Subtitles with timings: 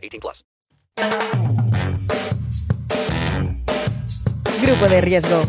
[0.00, 0.44] 18 plus.
[4.62, 5.40] Grupo de riesgo.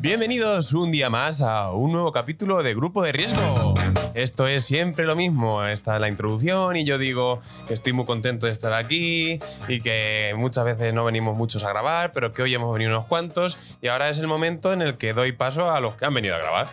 [0.00, 3.74] Bienvenidos un día más a un nuevo capítulo de Grupo de Riesgo.
[4.14, 5.64] Esto es siempre lo mismo.
[5.64, 9.38] Esta es la introducción y yo digo que estoy muy contento de estar aquí
[9.68, 13.06] y que muchas veces no venimos muchos a grabar, pero que hoy hemos venido unos
[13.06, 16.14] cuantos y ahora es el momento en el que doy paso a los que han
[16.14, 16.68] venido a grabar.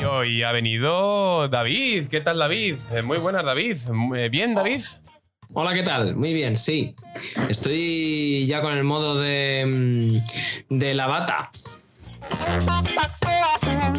[0.00, 2.08] Y hoy ha venido David.
[2.08, 2.76] ¿Qué tal David?
[2.92, 3.76] Eh, Muy buenas David.
[4.16, 4.82] Eh, ¿Bien David?
[5.52, 6.16] Hola, ¿qué tal?
[6.16, 6.94] Muy bien, sí.
[7.48, 9.64] Estoy ya con el modo de,
[10.70, 11.50] mm, de la bata.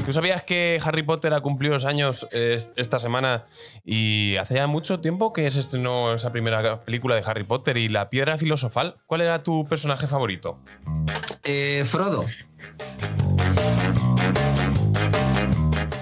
[0.05, 3.45] ¿Tú sabías que Harry Potter ha cumplido los años eh, esta semana
[3.83, 7.89] y hace ya mucho tiempo que se estrenó esa primera película de Harry Potter y
[7.89, 8.95] la piedra filosofal?
[9.05, 10.59] ¿Cuál era tu personaje favorito?
[11.43, 12.25] Eh, Frodo.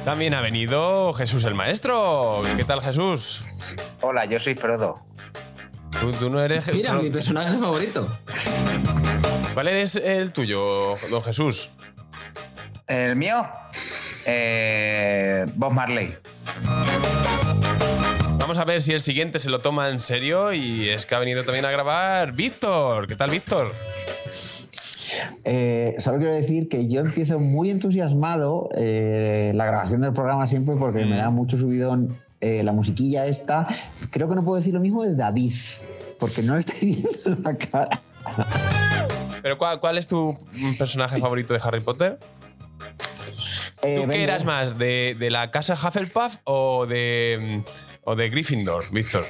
[0.06, 2.44] También ha venido Jesús el Maestro.
[2.56, 3.44] ¿Qué tal Jesús?
[4.02, 4.96] Hola, yo soy Frodo.
[6.00, 6.72] Tú, tú no eres...
[6.72, 8.08] Mira, mi personaje favorito.
[9.56, 11.72] ¿Cuál eres el tuyo, don Jesús?
[12.88, 13.48] ¿El mío?
[14.26, 16.16] Eh, Bob Marley.
[18.38, 21.20] Vamos a ver si el siguiente se lo toma en serio y es que ha
[21.20, 23.08] venido también a grabar Víctor.
[23.08, 23.74] ¿Qué tal Víctor?
[25.46, 30.76] Eh, solo quiero decir que yo empiezo muy entusiasmado eh, la grabación del programa siempre
[30.76, 33.68] porque me da mucho subidón eh, la musiquilla esta.
[34.12, 35.54] Creo que no puedo decir lo mismo de David,
[36.20, 36.94] porque no le estoy
[37.26, 38.02] viendo la cara.
[39.42, 42.20] ¿Pero cuál, cuál es tu mm, personaje favorito de Harry Potter?
[43.86, 44.80] Eh, ¿Tú qué eras más?
[44.80, 47.70] ¿De, de la casa Hufflepuff o de, mm,
[48.06, 49.24] o de Gryffindor, Víctor?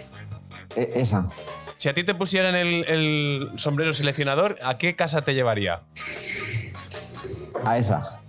[0.78, 1.28] Eh, esa.
[1.76, 5.84] Si a ti te pusieran el, el sombrero seleccionador, ¿a qué casa te llevaría?
[7.66, 8.22] A esa.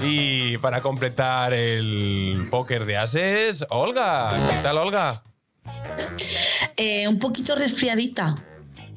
[0.00, 4.34] Y para completar el póker de ases, Olga.
[4.48, 5.22] ¿Qué tal, Olga?
[6.78, 8.34] Eh, un poquito resfriadita.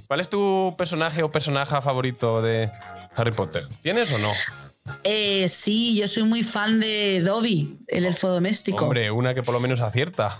[0.07, 2.71] ¿Cuál es tu personaje o personaje favorito de
[3.15, 3.67] Harry Potter?
[3.81, 4.31] ¿Tienes o no?
[5.03, 8.85] Eh, sí, yo soy muy fan de Dobby, el elfo doméstico.
[8.85, 10.37] Hombre, una que por lo menos acierta.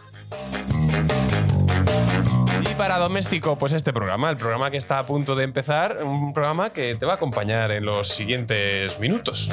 [2.61, 6.33] Y para doméstico, pues este programa, el programa que está a punto de empezar, un
[6.33, 9.49] programa que te va a acompañar en los siguientes minutos.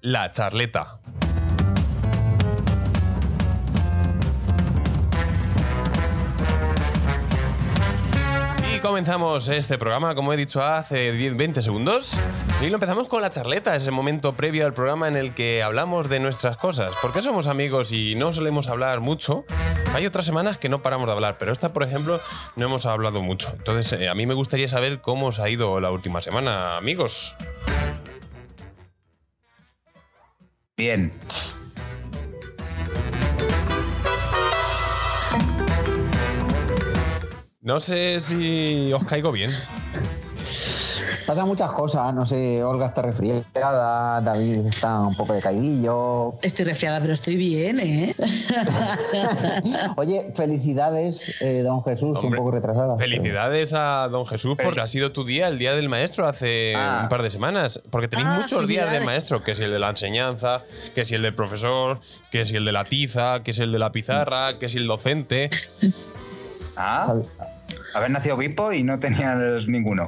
[0.00, 1.01] La charleta.
[8.82, 12.18] Comenzamos este programa, como he dicho hace 10, 20 segundos.
[12.60, 16.08] Y lo empezamos con la charleta, ese momento previo al programa en el que hablamos
[16.08, 16.92] de nuestras cosas.
[17.00, 19.44] Porque somos amigos y no solemos hablar mucho.
[19.94, 22.20] Hay otras semanas que no paramos de hablar, pero esta, por ejemplo,
[22.56, 23.50] no hemos hablado mucho.
[23.52, 27.36] Entonces, eh, a mí me gustaría saber cómo os ha ido la última semana, amigos.
[30.76, 31.12] Bien.
[37.62, 39.50] No sé si os caigo bien.
[41.26, 46.34] Pasan muchas cosas, no sé, Olga está resfriada, David está un poco de caidillo.
[46.42, 48.14] Estoy resfriada, pero estoy bien, ¿eh?
[49.96, 52.98] Oye, felicidades, eh, don Jesús, Hombre, un poco retrasada.
[52.98, 57.00] Felicidades a don Jesús porque ha sido tu día, el día del maestro, hace Ah.
[57.04, 57.80] un par de semanas.
[57.90, 60.62] Porque tenéis Ah, muchos días de maestro, que si el de la enseñanza,
[60.96, 62.00] que si el del profesor,
[62.32, 64.88] que si el de la tiza, que si el de la pizarra, que si el
[64.88, 65.50] docente.
[66.74, 67.14] Ah,
[67.94, 70.06] haber nacido obispo y no tenías ninguno.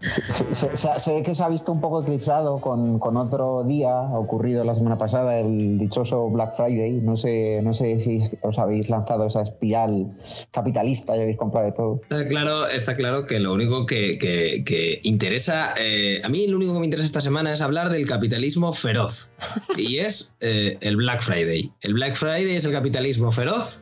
[0.00, 4.62] Sí, sí, sé, que se ha visto un poco eclipsado con, con otro día ocurrido
[4.62, 7.00] la semana pasada, el dichoso Black Friday.
[7.00, 10.12] No sé, no sé si os habéis lanzado esa espiral
[10.52, 12.00] capitalista y habéis comprado de todo.
[12.02, 16.56] Está claro, está claro que lo único que, que- que interesa, eh, a mí lo
[16.58, 19.30] único que me interesa esta semana es hablar del capitalismo feroz.
[19.78, 21.72] Y es eh, el Black Friday.
[21.80, 23.80] El Black Friday es el capitalismo feroz.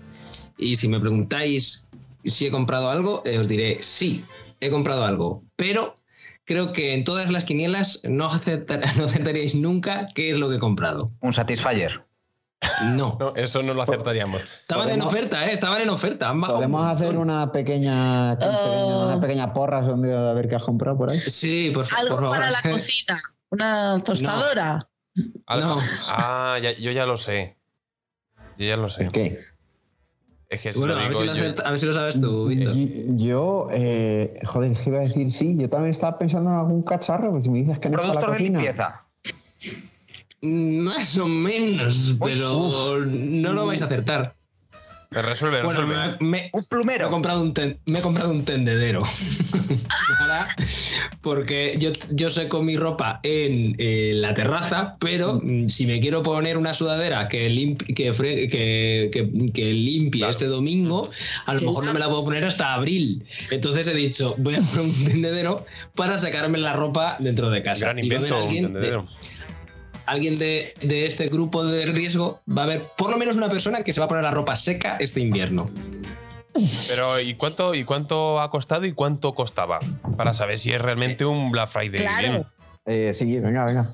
[0.57, 1.89] Y si me preguntáis
[2.31, 4.25] si he comprado algo, eh, os diré sí,
[4.61, 5.45] he comprado algo.
[5.57, 5.95] Pero,
[6.45, 10.57] creo que en todas las quinielas no, acertar- no acertaríais nunca qué es lo que
[10.57, 11.11] he comprado.
[11.21, 12.05] Un Satisfyer.
[12.95, 13.17] No.
[13.19, 14.41] No, eso no lo acertaríamos.
[14.61, 15.53] Estaban en oferta, ¿eh?
[15.53, 16.29] Estaban en oferta.
[16.29, 20.55] han bajado un Podemos hacer una pequeña, una pequeña porra son de a ver qué
[20.57, 21.19] has comprado por ahí.
[21.19, 22.31] Sí, por, por Algo favor.
[22.31, 23.19] para la cocina.
[23.51, 24.89] Una tostadora.
[25.15, 25.81] No.
[26.09, 27.59] Ah, ya- yo ya lo sé.
[28.59, 29.05] Yo ya lo sé.
[29.07, 29.39] Que
[30.53, 31.93] Es que si Bueno, lo a ver, si lo yo- acerta- a ver si lo
[31.95, 32.77] sabes tú, Víctor.
[32.77, 35.31] y- yo, eh, joder, ¿qué iba a decir?
[35.31, 38.03] Sí, yo también estaba pensando en algún cacharro, pues si me dices que no es
[38.03, 38.59] para la Productos de cocina.
[38.59, 39.03] limpieza.
[40.43, 44.35] Mm, Más o menos, pero no lo vais a acertar.
[45.15, 46.17] Me resuelve, Bueno, resuelve.
[46.21, 47.11] me, me- Un me he plumero.
[47.11, 49.03] comprado un, ten- me he comprado un tendedero.
[50.19, 50.47] Para-
[51.21, 56.23] porque yo, yo seco mi ropa en eh, la terraza, pero mm, si me quiero
[56.23, 60.31] poner una sudadera que, limp- que, fre- que, que- que limpie Claro.
[60.31, 61.11] este domingo,
[61.47, 63.25] a lo mejor no me la puedo poner hasta abril.
[63.51, 65.65] Entonces he dicho, voy a poner un tendedero
[65.95, 67.87] para sacarme la ropa dentro de casa.
[67.87, 69.09] Gran Y va a haber invento, un alguien de- tendedero.
[70.07, 73.83] Alguien de, de este grupo de riesgo va a haber por lo menos una persona
[73.85, 75.71] que se va a poner la ropa seca este invierno.
[76.89, 79.81] Pero ¿y cuánto, ¿y cuánto ha costado y cuánto costaba?
[80.17, 82.01] Para saber si es realmente un Black Friday.
[82.01, 82.29] Claro.
[82.29, 82.47] bien.
[82.85, 83.87] Eh, sí, venga, venga.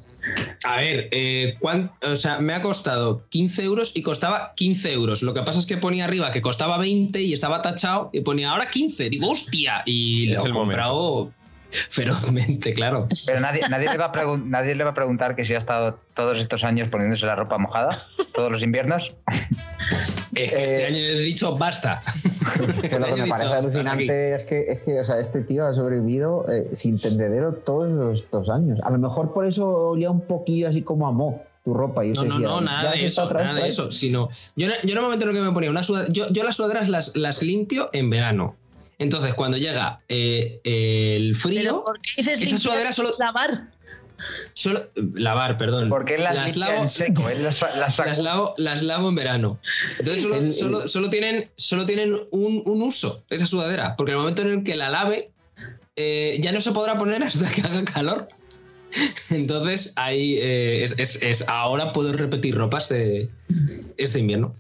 [0.65, 5.23] A ver, eh, cuán- o sea, me ha costado 15 euros y costaba 15 euros.
[5.23, 8.51] Lo que pasa es que ponía arriba que costaba 20 y estaba tachado y ponía
[8.51, 9.11] ahora 15.
[9.11, 9.83] Digo, hostia.
[9.85, 11.33] Y Es lo he comprado
[11.91, 13.07] ferozmente, claro.
[13.27, 15.99] Pero nadie, nadie, le va a nadie le va a preguntar que si ha estado
[16.15, 17.91] todos estos años poniéndose la ropa mojada,
[18.33, 19.15] todos los inviernos.
[20.35, 22.01] Es que este Eh, año he dicho basta.
[22.61, 25.67] Lo que Este me dicho, parece alucinante es que, es que o sea, este tío
[25.67, 28.79] ha sobrevivido eh, sin tendedero todos los dos años.
[28.85, 32.05] A lo mejor por eso olía un poquillo así como a mo tu ropa.
[32.05, 33.69] Y No, no, no, "Ya nada de eso, otra vez nada de ahí".
[33.71, 33.91] eso.
[33.91, 37.17] Sino, yo, yo normalmente lo que me ponía, una sudadera, yo, yo las sudaderas las,
[37.17, 38.55] las limpio en verano.
[38.99, 43.69] Entonces, cuando llega eh, el Pero frío, ¿por qué dices esa limpiar sudadera solo- lavar?
[44.55, 44.83] solo,
[45.15, 45.89] lavar, perdón.
[45.89, 49.61] Porque las, las lavo, en seco, las, las las lavo, las lavo en verano.
[50.01, 53.95] Entonces solo, El- solo- solo tienen, solo tienen un, un uso esa sudadera.
[53.97, 55.31] Porque en el momento en el que la lave,
[55.97, 58.29] eh, ya no se podrá poner hasta que haga calor.
[59.31, 63.29] Entonces ahí eh, es, es- es- ahora puedo repetir ropas de
[63.97, 64.55] este invierno.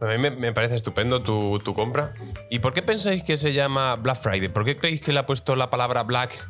[0.00, 2.12] A mí me, me parece estupendo tu, tu compra.
[2.50, 4.48] ¿Y por qué pensáis que se llama Black Friday?
[4.48, 6.46] ¿Por qué creéis que le ha puesto la palabra black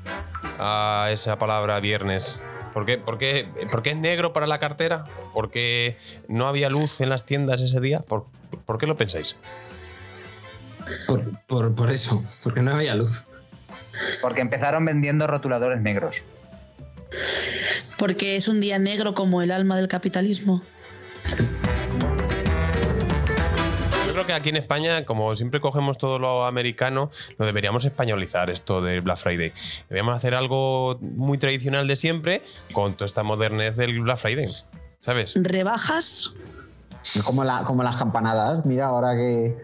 [0.59, 2.41] a esa palabra viernes?
[2.75, 5.05] ¿Por qué, por qué- por qué es negro para la cartera?
[5.33, 5.97] ¿Por qué
[6.29, 8.01] no había luz en las tiendas ese día?
[8.01, 8.27] ¿Por,
[8.65, 9.37] por qué lo pensáis?
[11.07, 13.23] Por, por- por eso, porque no había luz.
[14.21, 16.17] Porque empezaron vendiendo rotuladores negros.
[17.99, 20.63] Porque es un día negro como el alma del capitalismo.
[24.17, 28.49] Yo creo que aquí en España, como siempre cogemos todo lo americano, lo deberíamos españolizar
[28.49, 29.53] esto del Black Friday.
[29.91, 32.43] Deberíamos hacer algo muy tradicional de siempre
[32.73, 34.49] con toda esta modernez del Black Friday.
[35.01, 35.35] ¿Sabes?
[35.37, 36.35] Rebajas.
[37.27, 38.65] Como, la, como las campanadas.
[38.65, 39.55] Mira, ahora que,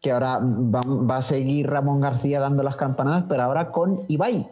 [0.00, 4.48] que ahora va, va a seguir Ramón García dando las campanadas, pero ahora con Ibai.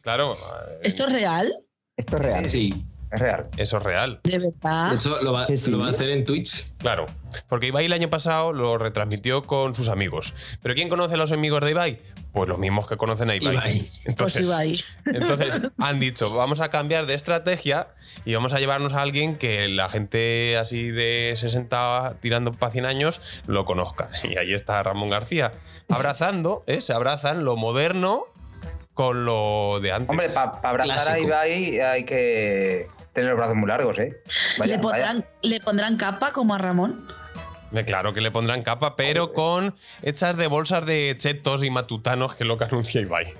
[0.00, 1.52] Claro, eh, ¿Esto es real?
[1.94, 2.48] Esto es real.
[2.48, 3.48] Sí, Es real.
[3.56, 4.20] eso es real.
[4.22, 4.94] ¿De verdad?
[4.94, 5.70] hecho lo va, ¿Que sí?
[5.70, 6.72] lo va a hacer en Twitch.
[6.78, 7.06] Claro,
[7.48, 10.32] porque Ibai el año pasado lo retransmitió con sus amigos.
[10.62, 12.00] ¿Pero quién conoce a los amigos de Ibai?
[12.32, 13.54] Pues los mismos que conocen a Ibai.
[13.54, 13.80] Ibai.
[13.90, 14.84] Pues Entonces, Ibai.
[15.06, 17.88] entonces han dicho, vamos a cambiar de estrategia
[18.24, 22.86] y vamos a llevarnos a alguien que la gente así de 60 tirando para 100
[22.86, 24.08] años lo conozca.
[24.22, 25.50] Y ahí está Ramón García,
[25.88, 26.80] abrazando, ¿eh?
[26.80, 28.26] se abrazan lo moderno
[28.94, 30.10] con lo de antes.
[30.10, 31.18] Hombre, para abrazar a.
[31.18, 34.22] Ibai hay que tener los brazos muy largos, ¿eh?
[34.58, 35.24] Vaya, ¿Le, pondrán.
[35.42, 37.06] ¿Le pondrán capa como a Ramón?
[37.72, 42.34] Eh, Claro que le pondrán capa, pero con hechas de bolsas de chetos y matutanos,
[42.34, 43.32] que es lo que anuncia Ibai.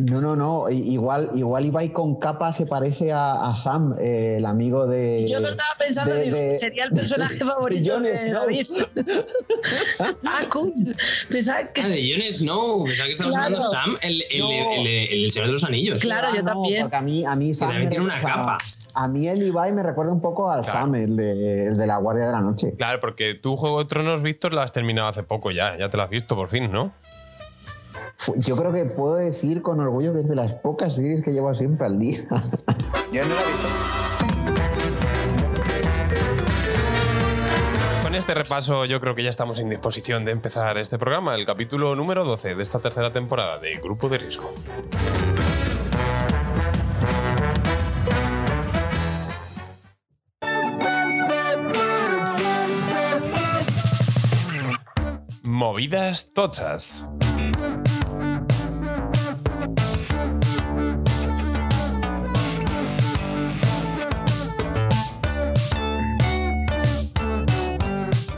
[0.00, 0.70] No, no, no.
[0.70, 5.26] Igual, igual Ibai con capa se parece a, a Sam, eh, el amigo de.
[5.28, 8.30] Yo lo estaba pensando, de- digo, de- sería el personaje favorito Jon de.
[8.30, 8.66] David.
[10.24, 10.72] ah, cool.
[11.30, 11.80] Pensaba que.
[11.82, 12.84] Ah, de Jon Snow.
[12.84, 13.44] Pensaba que estabas Claro.
[13.46, 14.50] hablando Sam, el, el, No.
[14.50, 16.00] el- el- el Señor de los Anillos.
[16.00, 16.82] Claro, yo no, también.
[16.82, 17.70] Porque a mí, a mí Sam.
[17.70, 18.58] también tiene una capa.
[18.94, 20.78] A mí el Ibai me recuerda un poco al Claro.
[20.78, 22.72] Sam, el de, el de la Guardia de la Noche.
[22.76, 25.76] Claro, porque tú Juego de Tronos, Víctor, la has terminado hace poco ya.
[25.76, 26.92] Ya te la has visto por fin, ¿no?
[28.36, 31.54] Yo creo que puedo decir con orgullo que es de las pocas series que llevo
[31.54, 32.18] siempre al día.
[33.12, 33.68] Yo no lo he visto.
[38.02, 41.44] Con este repaso yo creo que ya estamos en disposición de empezar este programa, el
[41.44, 44.52] capítulo número 12 de esta tercera temporada de Grupo de Riesgo.
[55.42, 57.06] Movidas tochas.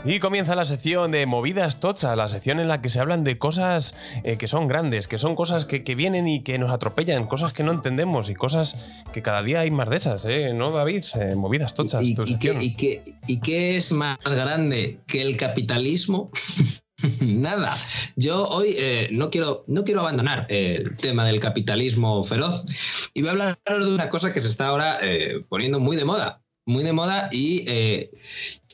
[0.03, 3.37] Y comienza la sección de movidas tochas, la sección en la que se hablan de
[3.37, 3.93] cosas
[4.23, 7.53] eh, que son grandes, que son cosas que, que vienen y que nos atropellan, cosas
[7.53, 10.53] que no entendemos y cosas que cada día hay más de esas, ¿eh?
[10.55, 11.03] ¿No, David?
[11.19, 12.61] Eh, movidas tochas, ¿Y, tu y qué, sección.
[12.63, 16.31] y qué- y qué es más grande que el capitalismo?
[17.21, 17.71] Nada.
[18.15, 22.63] Yo hoy eh, no, quiero, no quiero abandonar eh, el tema del capitalismo feroz
[23.13, 26.05] y voy a hablar de una cosa que se está ahora eh, poniendo muy de
[26.05, 26.41] moda.
[26.67, 27.65] Muy de moda y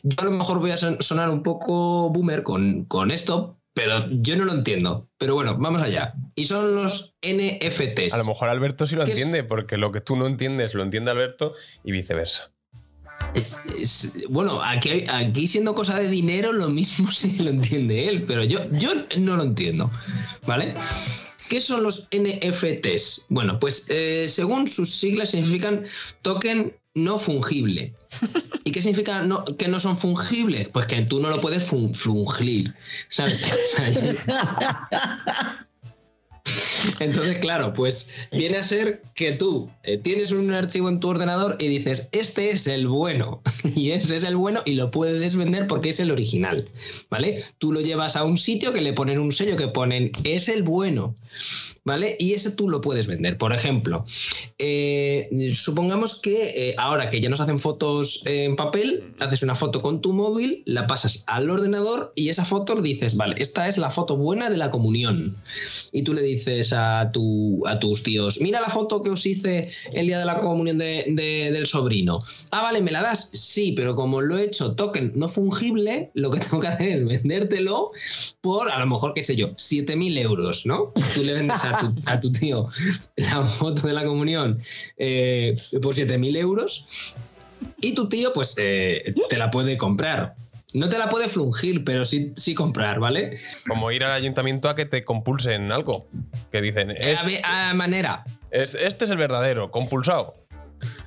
[0.10, 4.08] yo a lo mejor voy a son- sonar un poco boomer con, con esto, pero
[4.12, 5.08] yo no lo entiendo.
[5.18, 6.14] Pero bueno, vamos allá.
[6.36, 8.14] Y son los NFTs.
[8.14, 11.12] A lo mejor Alberto sí lo entiende, porque lo que tú no entiendes lo entiende
[11.12, 12.52] Alberto y viceversa.
[13.80, 18.44] Es- bueno, aquí, aquí siendo cosa de dinero, lo mismo sí lo entiende él, pero
[18.44, 19.92] yo, yo no lo entiendo.
[20.46, 20.74] ¿Vale?
[21.50, 23.26] ¿Qué son los NFTs?
[23.30, 25.86] Bueno, pues eh, según sus siglas significan
[26.22, 27.94] token no fungible.
[28.64, 30.68] ¿Y qué significa no- que no son fungibles?
[30.70, 32.74] Pues que tú no lo puedes fun- fungir.
[33.10, 33.44] ¿Sabes?
[37.00, 41.58] Entonces, claro, pues viene a ser que tú eh, tienes un archivo en tu ordenador
[41.60, 43.42] y dices, este es el bueno,
[43.76, 46.70] y ese es el bueno y lo puedes vender porque es el original,
[47.10, 47.38] ¿vale?
[47.58, 50.64] Tú lo llevas a un sitio que le ponen un sello que ponen, es el
[50.64, 51.16] bueno,
[51.84, 52.16] ¿vale?
[52.20, 53.38] Y ese tú lo puedes vender.
[53.38, 54.06] Por ejemplo,
[54.60, 59.82] eh, supongamos que eh, ahora que ya nos hacen fotos en papel, haces una foto
[59.82, 63.90] con tu móvil, la pasas al ordenador y esa foto dices, vale, esta es la
[63.90, 65.38] foto buena de la comunión
[65.92, 69.68] y tú le dices a, tu, a tus tíos, mira la foto que os hice
[69.92, 72.20] el día de la comunión de- de- del sobrino.
[72.52, 73.30] Ah, vale, ¿me la das?
[73.34, 77.06] Sí, pero como lo he hecho token no fungible, lo que tengo que hacer es
[77.10, 77.92] vendértelo
[78.42, 80.94] por, a lo mejor, qué sé yo, 7.000 euros, ¿no?
[81.16, 82.68] Tú le vendes a tu, a tu tío
[83.16, 84.60] la foto de la comunión
[84.98, 87.16] eh, por 7.000 euros
[87.82, 90.36] y tu tío, pues, eh, te la puede comprar.
[90.74, 93.38] No te la puede flungir, pero sí, sí comprar, ¿vale?
[93.68, 96.08] Como ir al ayuntamiento a que te compulsen algo.
[96.52, 98.26] Que dicen, Eh, "Es- a manera.
[98.52, 100.36] es- este es el verdadero, compulsado.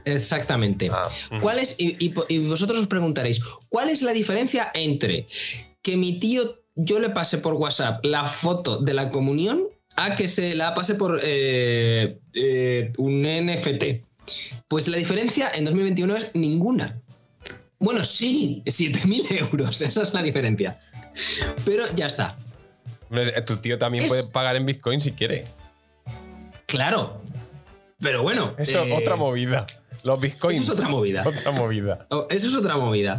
[0.05, 0.90] Exactamente.
[0.93, 1.09] Ah.
[1.40, 5.29] ¿Cuál es, y, y- y vosotros os preguntaréis, ¿cuál es la diferencia entre
[5.83, 9.64] que mi tío, yo le pase por WhatsApp la foto de la comunión
[9.97, 14.05] a que se la pase por eh, eh, un NFT?
[14.69, 17.00] Pues la diferencia en 2021 es ninguna.
[17.81, 20.79] Bueno, sí, 7.000 euros, esa es la diferencia.
[21.65, 22.37] Pero ya está.
[23.47, 25.47] Tu tío también Es- puede pagar en Bitcoin si quiere.
[26.67, 27.21] Claro.
[27.99, 28.55] Pero bueno.
[28.59, 29.67] Eso, eh, otra movida.
[30.05, 30.61] Los Bitcoins.
[30.63, 31.23] eso es otra movida.
[31.29, 32.07] Otra movida.
[32.11, 33.19] Oh, Eso es otra movida.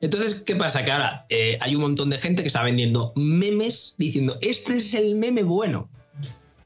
[0.00, 0.84] Entonces, ¿qué pasa?
[0.84, 4.94] Que ahora eh, hay un montón de gente que está vendiendo memes diciendo, este es
[4.94, 5.90] el meme bueno.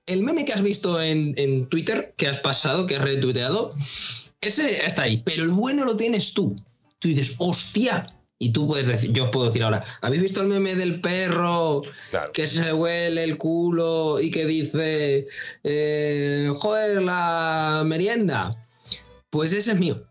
[0.06, 3.74] El meme que has visto en, en Twitter, que has pasado, que has retuiteado,
[4.40, 6.54] ese está ahí, pero el bueno lo tienes tú.
[7.02, 8.06] Tú dices, hostia.
[8.38, 11.82] Y tú puedes decir, yo os puedo decir ahora, ¿habéis visto el meme del perro
[12.10, 12.32] Claro.
[12.32, 15.28] que se huele el culo y que dice,
[15.62, 18.66] eh, joder, la merienda?
[19.30, 20.02] Pues ese es mío.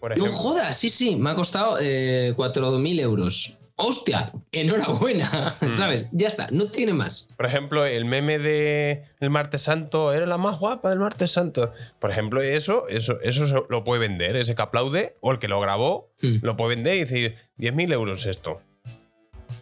[0.00, 3.57] Por No jodas, sí, sí, me ha costado eh, 4.000 euros.
[3.80, 4.32] ¡Hostia!
[4.52, 5.70] Enhorabuena, Mm.
[5.72, 6.06] ¿sabes?
[6.12, 7.28] Ya está, no tiene más.
[7.36, 11.72] por ejemplo, el meme de el martes santo era la más guapa del martes santo.
[12.00, 14.36] Por ejemplo, eso, eso, eso lo puede vender.
[14.36, 16.38] Ese que aplaude o el que lo grabó Mm.
[16.42, 18.60] lo puede vender y decir 10.000 euros esto.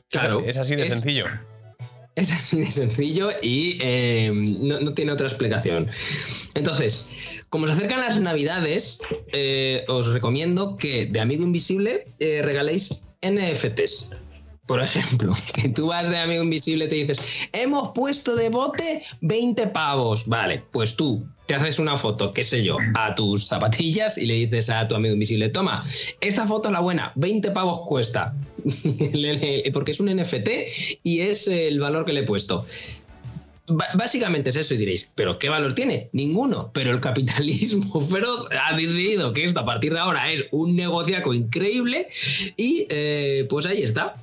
[0.09, 0.41] Claro.
[0.41, 1.27] Es así de es- sencillo.
[2.15, 5.87] Es así de sencillo y eh, no, no tiene otra explicación.
[6.55, 7.07] Entonces,
[7.51, 9.01] como se acercan las navidades,
[9.35, 14.17] eh, os recomiendo que de Amigo Invisible eh, regaléis NFTs.
[14.67, 17.21] Por ejemplo, que tú vas de Amigo Invisible y te dices,
[17.53, 20.27] hemos puesto de bote 20 pavos.
[20.27, 24.35] Vale, pues tú te haces una foto, qué sé yo, a tus zapatillas y le
[24.35, 25.85] dices a tu amigo invisible, toma,
[26.21, 28.35] esta foto es la buena, 20 pavos cuesta.
[29.73, 30.49] Porque es un NFT
[31.05, 32.67] y es el valor que le he puesto.
[33.95, 36.09] Básicamente es eso diréis, ¿pero qué valor tiene?
[36.13, 36.71] Ninguno.
[36.73, 41.35] Pero el capitalismo feroz ha decidido que esto a partir de ahora es un negociaco
[41.35, 42.09] increíble
[42.57, 44.17] y eh, pues ahí está.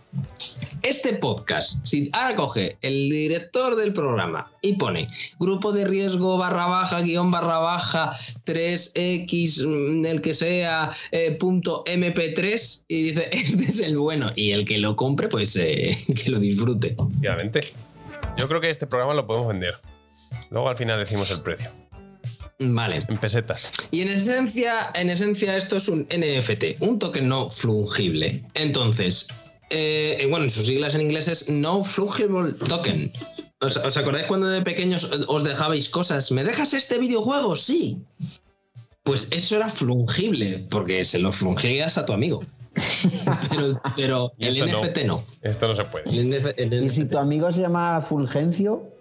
[0.83, 5.07] Este podcast, si ahora coge el director del programa y pone
[5.39, 8.11] grupo de riesgo barra baja, guion barra baja,
[8.45, 14.51] 3x, mm, el que sea, eh, punto mp3, y dice, este es el bueno, y
[14.51, 16.95] el que lo compre, pues eh, que lo disfrute.
[16.97, 17.61] Obviamente.
[18.37, 19.75] Yo creo que este programa lo podemos vender.
[20.49, 21.69] Luego al final decimos el precio.
[22.59, 23.03] Vale.
[23.07, 23.71] En pesetas.
[23.91, 28.43] Y en esencia, en esencia esto es un NFT, un token no fungible.
[28.53, 29.27] Entonces,
[29.69, 33.11] eh, bueno, en sus siglas en inglés es No Fungible Token.
[33.61, 36.31] ¿Os, os acordáis cuando de pequeños os dejabais cosas?
[36.31, 37.55] ¿Me dejas este videojuego?
[37.55, 37.97] Sí.
[39.03, 42.43] Pues eso era fungible, porque se lo fungías a tu amigo.
[43.95, 44.83] pero, el no.
[44.83, 45.23] NFT no.
[45.41, 46.09] Esto no se puede.
[46.09, 48.91] El NF el Y si tu amigo se llama Fulgencio,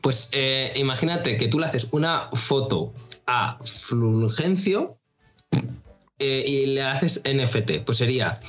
[0.00, 2.92] Pues eh, imagínate que tú le haces una foto
[3.26, 4.98] a Fulgencio
[6.18, 7.84] eh, y le haces NFT.
[7.84, 8.40] Pues sería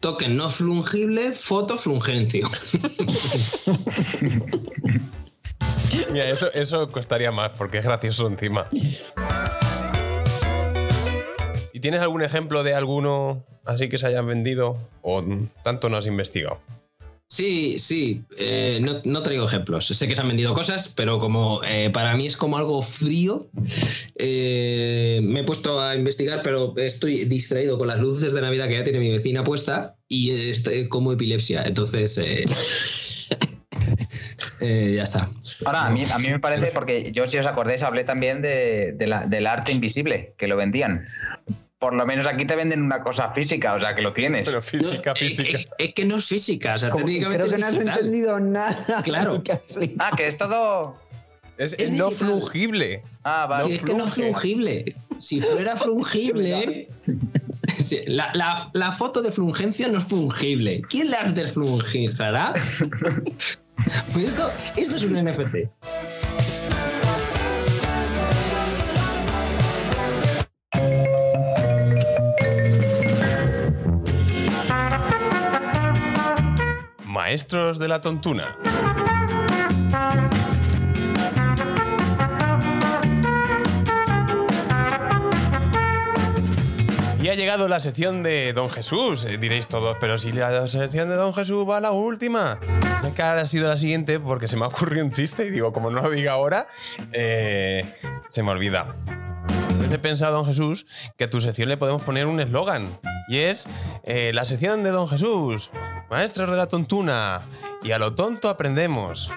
[0.00, 2.48] token no fungible, foto Fulgencio.
[6.12, 8.68] Mira, eso, eso costaría más porque es gracioso encima.
[11.78, 15.22] ¿Y tienes algún ejemplo de alguno así que se hayan vendido o
[15.62, 16.58] tanto no has investigado?
[17.28, 19.86] Sí, sí, eh, no, no traigo ejemplos.
[19.86, 23.46] Sé que se han vendido cosas, pero como eh, para mí es como algo frío,
[24.16, 28.74] eh, me he puesto a investigar, pero estoy distraído con las luces de Navidad que
[28.74, 31.62] ya tiene mi vecina puesta y estoy como epilepsia.
[31.64, 32.44] Entonces, eh,
[34.60, 35.30] eh, ya está.
[35.64, 38.94] Ahora, a mí, a mí me parece, porque yo, si os acordáis, hablé también de,
[38.94, 41.04] de la- del arte invisible, que lo vendían.
[41.78, 44.48] Por lo menos aquí te venden una cosa física, o sea, que lo tienes.
[44.48, 45.58] Pero física, No, física.
[45.58, 47.98] Es, es que no es física, o sea, como- técnicamente creo que no has digital.
[47.98, 49.02] entendido nada.
[49.04, 49.42] Claro.
[49.44, 49.60] que.
[49.98, 50.96] Ah, que es todo.
[51.56, 53.02] Es, no fungible.
[53.24, 53.74] Ah, vale.
[53.76, 54.94] Es que no es fungible.
[55.18, 56.88] Si fuera fungible.
[58.06, 60.82] La, la- la foto de Flungencia no es fungible.
[60.88, 62.52] ¿Quién la desflungijará?
[64.12, 66.47] Pues esto, esto es un NFT.
[77.28, 78.56] Maestros de la tontuna.
[87.20, 89.26] Y ha llegado la sección de Don Jesús.
[89.26, 92.58] Eh, Diréis todos, pero si la sección de Don Jesús va a la última.
[93.02, 95.50] Sé que ahora ha sido la siguiente porque se me ha ocurrido un chiste y
[95.50, 96.66] digo, como no lo diga ahora,
[97.12, 97.94] eh,
[98.30, 98.96] se me olvida.
[99.68, 100.86] Entonces he pensado, Don Jesús,
[101.18, 102.88] que a tu sección le podemos poner un eslogan.
[103.28, 103.66] Y es
[104.04, 105.70] eh, la sección de Don Jesús,
[106.10, 107.40] maestros de la tontuna.
[107.82, 109.30] Y a lo tonto aprendemos.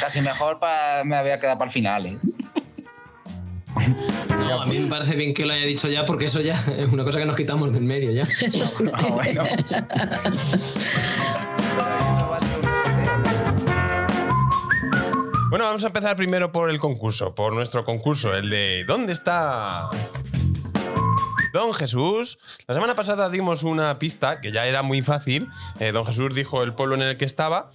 [0.00, 2.16] Casi mejor pa- me había quedado para el final, ¿eh?
[4.36, 6.92] No, a mí me parece bien que lo haya dicho ya, porque eso ya es
[6.92, 8.22] una cosa que nos quitamos del medio ya.
[8.40, 8.84] Eso sí.
[8.92, 9.42] Ah, bueno.
[15.52, 19.90] Bueno, vamos a empezar primero por el concurso, por nuestro concurso, el de ¿Dónde está
[21.52, 22.38] Don Jesús?
[22.66, 25.48] La semana pasada dimos una pista que ya era muy fácil.
[25.78, 27.70] Eh, don Jesús dijo el pueblo en el que estaba.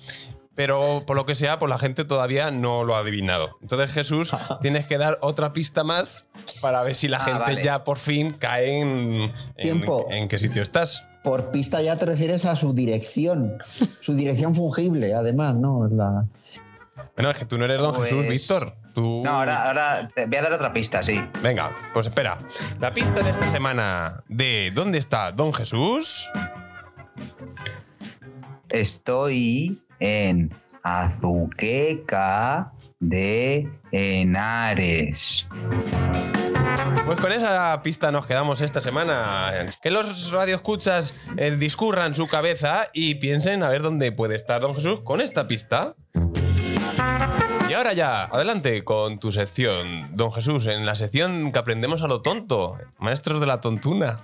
[0.55, 3.59] Pero por lo que sea, pues la gente todavía no lo ha adivinado.
[3.61, 4.31] Entonces, Jesús,
[4.63, 6.25] tienes que dar otra pista más
[6.61, 7.63] para ver si la Ah, gente vale.
[7.63, 10.07] ya por fin cae en, Tiempo.
[10.09, 11.03] en qué sitio estás.
[11.23, 13.59] Por pista ya te refieres a su dirección.
[14.01, 15.87] Su dirección fungible, además, ¿no?
[15.91, 16.25] La...
[17.15, 18.73] Bueno, es que tú no eres Don Pues- Jesús, Víctor.
[18.93, 19.21] Tú...
[19.23, 21.23] No, ahora, ahora te voy a dar otra pista, sí.
[21.41, 22.39] Venga, pues espera.
[22.79, 26.29] La pista de esta semana de ¿Dónde está Don Jesús?
[28.69, 35.47] Estoy en Azuqueca de Henares.
[37.05, 39.73] Pues con esa pista nos quedamos esta semana.
[39.81, 44.75] Que los radioescuchas eh, discurran su cabeza y piensen a ver dónde puede estar Don
[44.75, 45.95] Jesús con esta pista.
[47.69, 52.07] Y ahora ya, adelante con tu sección, Don Jesús, en la sección que aprendemos a
[52.07, 54.19] lo tonto, maestros de la tontuna.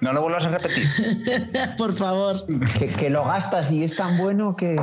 [0.00, 0.86] No lo vuelvas a repetir.
[1.78, 2.46] Por favor.
[2.78, 4.76] Que, que lo gastas y es tan bueno que.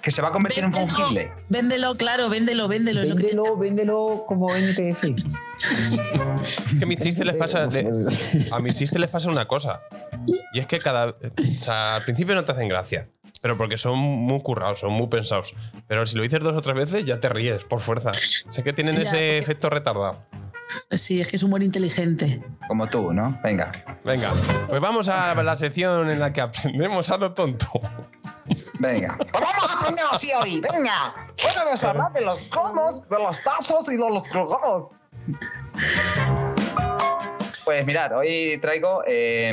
[0.00, 1.32] Que se va a convertir en Véndelo, fungible.
[1.48, 3.02] Véndelo, claro, véndelo, véndelo.
[3.02, 5.04] es lo que Véndelo, véndelo como NTF.
[5.04, 7.66] Es que a mis chistes les pasa.
[7.66, 7.90] le-
[8.52, 9.80] a mis chistes les pasa una cosa.
[10.52, 11.08] Y es que cada.
[11.08, 11.16] O
[11.62, 13.08] sea, al principio no te hacen gracia.
[13.44, 15.54] Pero porque son muy currados, son muy pensados.
[15.86, 18.10] Pero si lo dices dos o tres veces, ya te ríes, por fuerza.
[18.14, 20.18] Sé que tienen Ya, ese porque- efecto retardado.
[20.90, 22.42] Sí, es que es humor inteligente.
[22.68, 23.38] Como tú, ¿no?
[23.44, 23.70] Venga.
[24.02, 24.32] Venga,
[24.66, 27.68] pues vamos a la sección en la que aprendemos a lo tonto.
[28.78, 29.14] Venga.
[29.18, 31.14] Pues vamos a aprender así hoy, venga.
[31.42, 34.92] Podemos hablar de los cromos, de los tazos y de los crogados.
[37.64, 39.50] Pues mirad, hoy traigo, eh,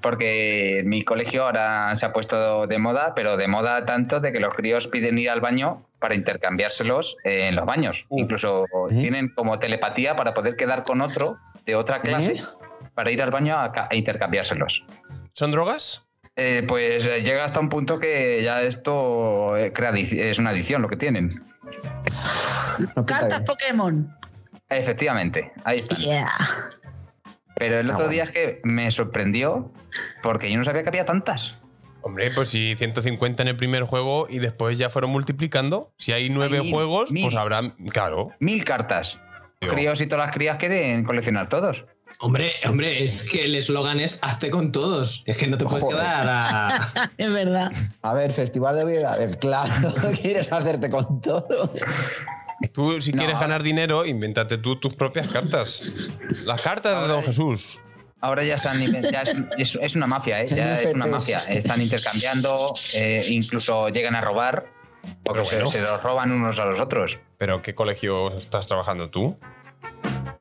[0.00, 4.40] porque mi colegio ahora se ha puesto de moda, pero de moda tanto de que
[4.40, 8.04] los críos piden ir al baño para intercambiárselos eh, en los baños.
[8.08, 8.18] Uh.
[8.18, 12.42] Incluso tienen como telepatía para poder quedar con otro de otra clase
[12.94, 14.84] para ir al baño a, ca- a intercambiárselos.
[15.32, 16.04] ¿Son drogas?
[16.34, 20.82] Eh, pues eh, llega hasta un punto que ya esto eh, crea es una adicción
[20.82, 21.44] lo que tienen.
[23.06, 23.42] Cartas.
[23.42, 24.12] Pokémon.
[24.68, 25.94] Efectivamente, ahí está.
[25.96, 26.28] Yeah.
[27.56, 28.10] Pero el Ah, otro bueno.
[28.12, 29.72] día es que me sorprendió
[30.22, 31.58] porque yo no sabía que había tantas.
[32.04, 36.30] Hombre, pues si 150 en el primer juego y después ya fueron multiplicando, si hay
[36.30, 37.22] nueve Hay mil, juegos, mil.
[37.24, 37.74] pues habrá.
[37.92, 38.30] Claro.
[38.40, 39.18] Mil cartas.
[39.60, 41.84] Los críos y todas las crías quieren coleccionar todos.
[42.18, 45.22] Hombre, hombre, es que el eslogan es hazte con todos.
[45.26, 45.98] Es que no te puedes Joder.
[45.98, 46.68] quedar a.
[47.18, 47.70] Es verdad.
[48.02, 49.16] A ver, Festival de Vida.
[49.40, 51.72] Claro, quieres hacerte con todo.
[52.72, 53.18] Tú, si No.
[53.18, 55.92] quieres ganar dinero, invéntate tú tus propias cartas.
[56.44, 57.80] Las cartas de Don Jesús.
[58.20, 60.46] Ahora ya, inven- ya es, es- es una mafia, ¿eh?
[60.46, 61.38] Ya es una mafia.
[61.48, 64.66] Están intercambiando, eh, incluso llegan a robar,
[65.24, 67.18] porque se- los roban unos a los otros.
[67.38, 69.36] ¿Pero qué colegio estás trabajando tú?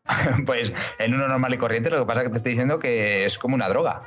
[0.46, 3.26] Pues en uno normal y corriente, lo que pasa es que te estoy diciendo que
[3.26, 4.04] es como una droga.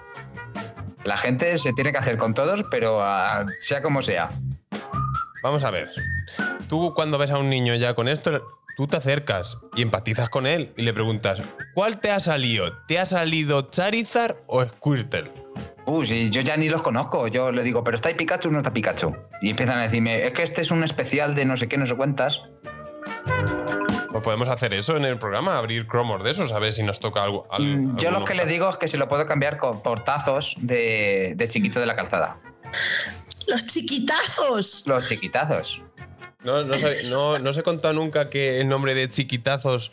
[1.05, 3.03] La gente se tiene que hacer con todos, pero
[3.59, 4.29] sea como sea.
[5.43, 5.91] Vamos a ver.
[6.69, 8.47] Tú cuando ves a un niño ya con esto,
[8.77, 11.41] tú te acercas y empatizas con él y le preguntas,
[11.75, 12.73] ¿cuál te ha salido?
[12.87, 15.31] ¿Te ha salido Charizard o Squirtle?
[15.87, 17.29] Uy, sí, yo ya ni los conozco.
[17.29, 19.15] Yo le digo, pero está ahí Pikachu o no está Pikachu.
[19.43, 21.85] Y empiezan a decirme, es que este es un especial de no sé qué, no
[21.87, 22.41] sé cuántas.
[24.11, 27.01] Pues podemos hacer eso en el programa, abrir cromos de esos, a ver si nos
[27.01, 27.47] toca algo.
[27.51, 30.03] al- Mm, Yo lo que le digo es que se lo puedo cambiar con, por
[30.05, 32.39] tazos de, de chiquito de la calzada.
[33.49, 34.85] Los chiquitazos.
[34.87, 35.83] Los chiquitazos.
[36.45, 39.93] No, no, sé- no, no os he contado nunca que el nombre de chiquitazos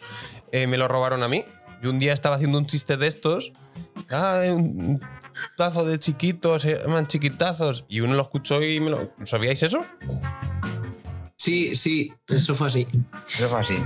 [0.51, 1.45] eh, me lo robaron a mí.
[1.81, 3.53] Yo un día estaba haciendo un chiste de estos.
[4.09, 5.01] Ah, un
[5.57, 7.85] tazo de chiquitos, se llaman chiquitazos.
[7.87, 9.11] Y uno lo escuchó y me lo.
[9.23, 9.85] ¿Sabíais eso?
[11.37, 12.87] Sí, sí, eso fue así.
[13.27, 13.83] Eso fue así.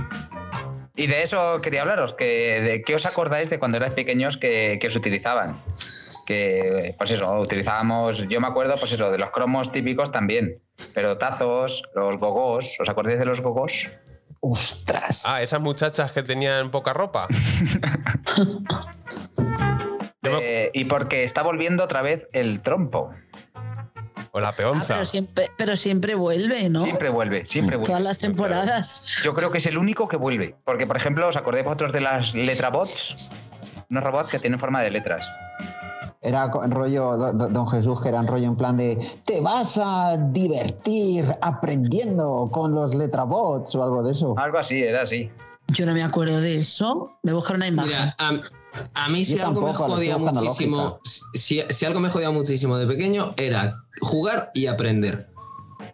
[0.96, 4.78] Y de eso quería hablaros, que de qué os acordáis de cuando erais pequeños que,
[4.80, 5.58] que os utilizaban.
[6.26, 10.60] Que, pues eso, utilizábamos, yo me acuerdo, pues eso, de los cromos típicos también.
[10.94, 13.72] Pero tazos, los gogos, ¿os acordáis de los gogos?
[14.40, 15.22] ¡Ostras!
[15.26, 17.26] Ah, esas muchachas que tenían poca ropa.
[20.42, 23.12] Eh, y porque está volviendo otra vez el trompo.
[24.32, 24.94] O la Ah, peonza.
[24.94, 26.80] pero, siempre, pero siempre vuelve, ¿no?
[26.80, 27.86] Siempre vuelve, siempre vuelve.
[27.86, 29.20] Todas las temporadas.
[29.22, 30.56] Yo creo que es el único que vuelve.
[30.64, 33.30] Porque, por ejemplo, ¿os acordáis vosotros de las letrabots?
[33.88, 35.30] Unos robots que tienen forma de letras.
[36.26, 39.40] Era en rollo, do- do- don Jesús, que era en rollo en plan de te
[39.40, 44.34] vas a divertir aprendiendo con los letrabots o algo de eso.
[44.36, 45.30] Algo así, era así.
[45.68, 47.12] Yo no me acuerdo de eso.
[47.22, 47.90] Me buscar una imagen.
[47.90, 50.98] Mira, a, a mí si Yo algo me tampoco, jodía muchísimo,
[51.34, 55.28] si, si algo me jodía muchísimo de pequeño era jugar y aprender.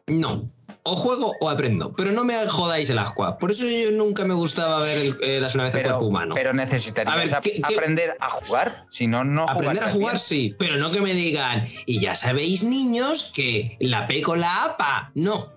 [0.07, 0.45] No.
[0.85, 1.93] O juego o aprendo.
[1.97, 3.39] Pero no me jodáis el ascua.
[3.39, 6.07] Por eso yo nunca me gustaba ver el, eh, las una vez el Pero, cuerpo
[6.09, 6.35] humano.
[6.35, 8.85] pero necesitarías A ver, ap- ¿qué- qué- aprender a jugar.
[8.89, 10.19] Si no, no Aprender a jugar bien.
[10.19, 14.65] sí, pero no que me digan, y ya sabéis niños que la P con la
[14.65, 15.13] APA.
[15.15, 15.53] No,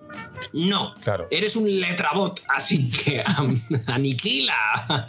[0.52, 0.94] no.
[1.02, 1.26] Claro.
[1.32, 3.24] Eres un letrabot, así que
[3.86, 5.08] aniquila.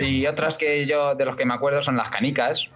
[0.00, 2.68] Y otras que yo de los que me acuerdo son las canicas.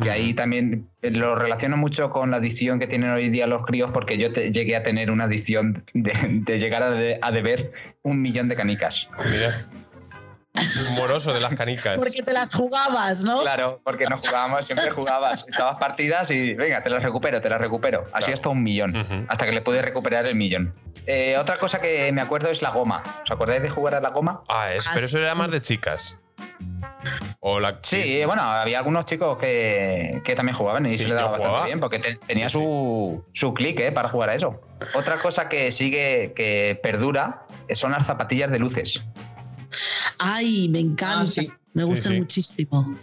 [0.00, 3.64] Que ahí también eh, lo relaciono mucho con la adicción que tienen hoy día los
[3.66, 6.12] críos, porque yo te- llegué a tener una adicción de,
[6.44, 9.08] de llegar a, de- a deber un millón de canicas.
[9.30, 9.66] Mira.
[10.96, 11.96] Moroso de las canicas.
[11.98, 13.42] Porque te las jugabas, ¿no?
[13.42, 15.44] Claro, porque no jugábamos, siempre jugabas.
[15.48, 18.04] Echabas partidas y venga, te las recupero, te las recupero.
[18.12, 18.34] Así Claro.
[18.34, 20.74] hasta un millón, hasta que le pude recuperar el millón.
[21.06, 23.04] Eh, otra cosa que me acuerdo es la goma.
[23.22, 24.42] ¿Os acordáis de jugar a la goma?
[24.48, 26.18] Ah, es, pero eso era más de chicas.
[27.40, 27.78] O la.
[27.82, 31.66] Sí, bueno, había algunos chicos que, que también jugaban y Sí, se le daba bastante
[31.66, 32.64] bien porque te- tenía Sí, sí.
[32.64, 34.60] su, su clic eh, para jugar a eso.
[34.94, 39.00] Otra cosa que sigue, que perdura, son las zapatillas de luces.
[40.18, 41.20] Ay, me encanta.
[41.22, 41.50] Ah, sí.
[41.74, 42.18] Me Sí, gusta sí.
[42.20, 42.96] muchísimo.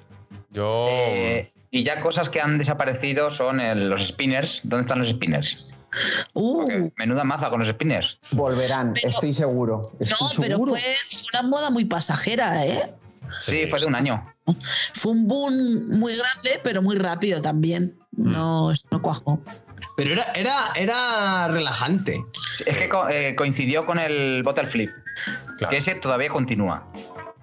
[0.52, 0.88] Yo.
[0.89, 4.62] Eh, y ya cosas que han desaparecido son el- los spinners.
[4.63, 5.65] ¿Dónde están los spinners?
[6.34, 8.19] Uh, menuda maza con los spinners.
[8.32, 9.82] Volverán, Pero- estoy seguro.
[10.00, 10.71] Estoy no, pero seguro.
[10.74, 12.93] fue, fue una moda muy pasajera, ¿eh?
[13.39, 14.21] Sí, fue de un año.
[14.93, 15.53] Fue un boom
[15.99, 17.97] muy grande, pero muy rápido también.
[18.11, 18.31] Mm.
[18.31, 19.41] No, no cuajó.
[19.97, 22.23] Pero era, era, era relajante.
[22.53, 24.89] Sí, Es que co- eh, coincidió con el Bottle Flip,
[25.57, 25.69] Claro.
[25.71, 26.88] que ese todavía continúa.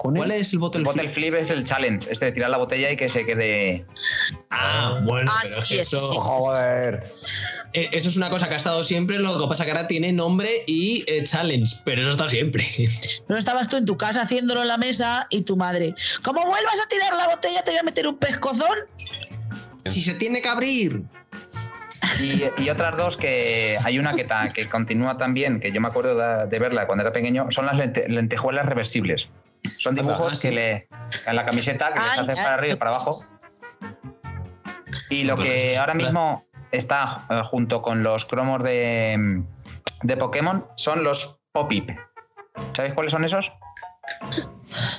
[0.02, 1.30] Con ¿Cuál es el bottle El Bottle flip?
[1.30, 3.86] Flip es el challenge, este de tirar la botella y que se quede.
[4.50, 6.16] Ah, bueno, Ah, pero sí, eso sí.
[6.18, 7.04] Joder.
[7.72, 10.12] eh, eso es una cosa que ha estado siempre, lo que pasa que ahora tiene
[10.12, 12.66] nombre y eh, challenge, pero eso está siempre.
[13.28, 16.80] No estabas tú en tu casa haciéndolo en la mesa y tu madre, como vuelvas
[16.84, 18.76] a tirar la botella, te voy a meter un pescozón.
[19.84, 21.02] si se tiene que abrir.
[22.20, 25.86] Y, y otras dos que hay una que, ta- que continúa también, que yo me
[25.88, 29.28] acuerdo de, de verla cuando era pequeño, son las lente- lentejuelas reversibles.
[29.78, 30.48] Son dibujos Ah, sí.
[30.48, 30.88] que le.
[31.26, 33.14] en la camiseta que les Ay, haces para arriba y para abajo.
[35.10, 39.42] Y lo que ahora mismo está eh, junto con los cromos de,
[40.02, 41.90] de Pokémon son los Popip.
[42.74, 43.52] ¿Sabéis cuáles son esos?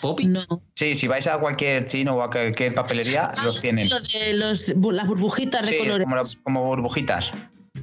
[0.02, 0.28] Poppy.
[0.28, 0.46] No.
[0.76, 3.90] Sí, si vais a cualquier chino o a cualquier papelería, Ah, los sí, tienen.
[3.90, 6.06] Lo de los, las burbujitas de Sí, colores.
[6.08, 7.32] como, como burbujitas.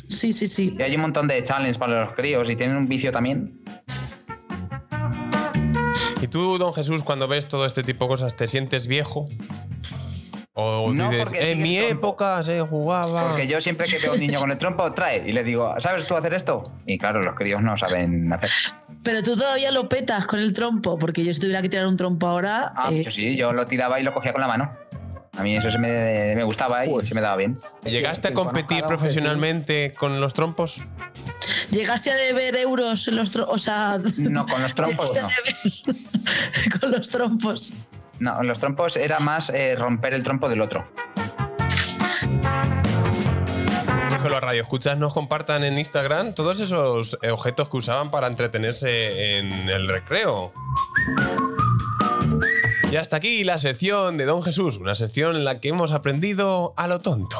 [0.08, 0.76] Sí, sí, sí.
[0.78, 3.60] Y hay un montón de challenges para los críos y tienen un vicio también.
[6.20, 9.26] ¿Y tú, don Jesús, cuando ves todo este tipo de cosas, te sientes viejo?
[10.52, 11.94] ¿O No, dices, en mi trompo".
[11.94, 13.28] época se jugaba?
[13.28, 15.24] Porque yo siempre que veo a un niño con el trompo, trae.
[15.26, 16.62] Y le digo, ¿sabes tú hacer esto?
[16.86, 18.50] Y claro, los críos no saben hacer.
[19.02, 21.96] Pero tú todavía lo petas con el trompo, porque yo si tuviera que tirar un
[21.96, 22.72] trompo ahora.
[22.76, 24.70] Ah, eh, yo sí, yo lo tiraba y lo cogía con la mano.
[25.38, 27.56] A mí eso se me, me gustaba y se me daba bien.
[27.84, 30.82] ¿Llegaste a competir profesionalmente con los trompos?
[31.70, 33.54] ¿Llegaste a deber euros en los trompos?
[33.54, 33.98] O sea.
[34.16, 35.28] No, con los trompos no.
[35.28, 37.72] deber con los trompos.
[38.18, 40.86] No, los trompos era más eh, romper el trompo del otro.
[44.10, 49.38] Déjalo a Radio Escuchas, nos compartan en Instagram todos esos objetos que usaban para entretenerse
[49.38, 50.52] en el recreo.
[52.90, 56.74] Y hasta aquí la sección de Don Jesús, una sección en la que hemos aprendido
[56.76, 57.38] a lo tonto.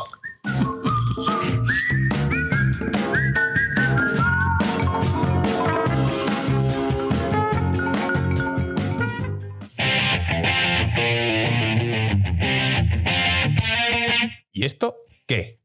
[14.60, 15.58] ¿Y esto qué?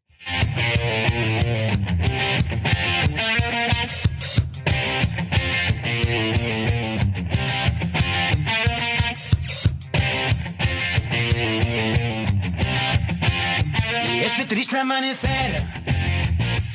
[14.23, 15.63] Este triste amanecer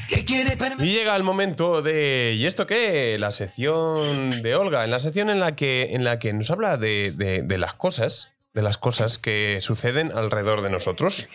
[0.09, 3.17] que quiere Y llega el momento de ¿y esto qué?
[3.19, 6.77] La sección de Olga, en la sección en la que, en la que nos habla
[6.77, 11.29] de, de- de las cosas, de las cosas que suceden alrededor de nosotros.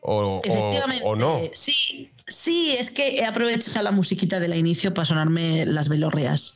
[0.00, 1.02] O, o- Efectivamente.
[1.04, 1.40] o no.
[1.52, 6.54] Sí, sí, es que he aprovechado la musiquita del inicio para sonarme las velorreas.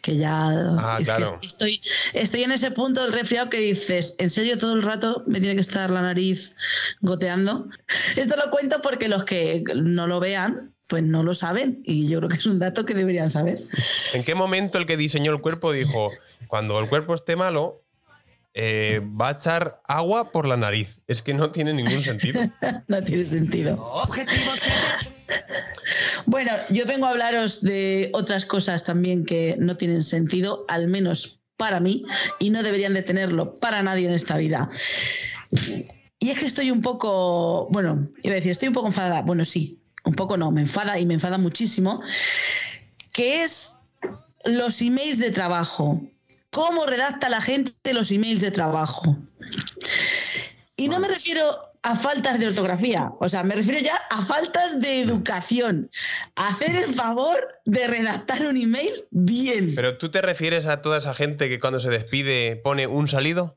[0.00, 0.48] Que ya.
[0.78, 1.38] Ah, es que claro.
[1.42, 1.80] estoy,
[2.14, 5.54] estoy en ese punto del resfriado que dices, ¿en serio todo el rato me tiene
[5.54, 6.54] que estar la nariz
[7.02, 7.68] goteando?
[8.16, 11.82] Esto lo cuento porque los que no lo vean, pues no lo saben.
[11.84, 13.58] Y yo creo que es un dato que deberían saber.
[14.14, 16.10] ¿En qué momento el que diseñó el cuerpo dijo,
[16.46, 17.82] cuando el cuerpo esté malo,
[18.60, 21.00] eh, va a echar agua por la nariz?
[21.06, 22.40] Es que no tiene ningún sentido.
[22.88, 23.80] no tiene sentido.
[23.80, 24.60] objetivos
[26.26, 31.38] Bueno, yo vengo a hablaros de otras cosas también que no tienen sentido, al menos
[31.56, 32.04] para mí,
[32.40, 34.68] y no deberían de tenerlo para nadie en esta vida.
[36.18, 39.22] Y es que estoy un poco, bueno, iba a decir, estoy un poco enfadada.
[39.22, 42.02] Bueno, sí, un poco no, me enfada y me enfada muchísimo,
[43.12, 43.76] que es
[44.44, 46.02] los emails de trabajo.
[46.58, 49.16] ¿Cómo redacta la gente los emails de trabajo?
[50.74, 51.44] Y no me refiero
[51.82, 55.88] a faltas de ortografía, o sea, me refiero ya a faltas de educación.
[56.34, 59.76] Hacer el favor de redactar un email bien.
[59.76, 63.56] ¿Pero tú te refieres a toda esa gente que cuando se despide pone un salido?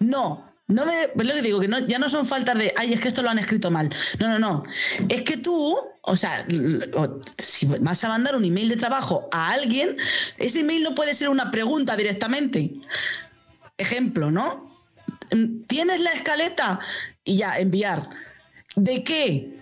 [0.00, 0.92] No, no me.
[1.02, 2.72] Es lo que digo, que no, ya no son faltas de.
[2.76, 3.88] Ay, es que esto lo han escrito mal.
[4.20, 4.62] No, no, no.
[5.08, 6.46] Es que tú, o sea,
[7.38, 9.96] si vas a mandar un email de trabajo a alguien,
[10.36, 12.72] ese email no puede ser una pregunta directamente.
[13.78, 14.68] Ejemplo, ¿no?
[15.66, 16.80] ¿Tienes la escaleta?
[17.24, 18.08] Y ya, enviar.
[18.76, 19.58] ¿De qué?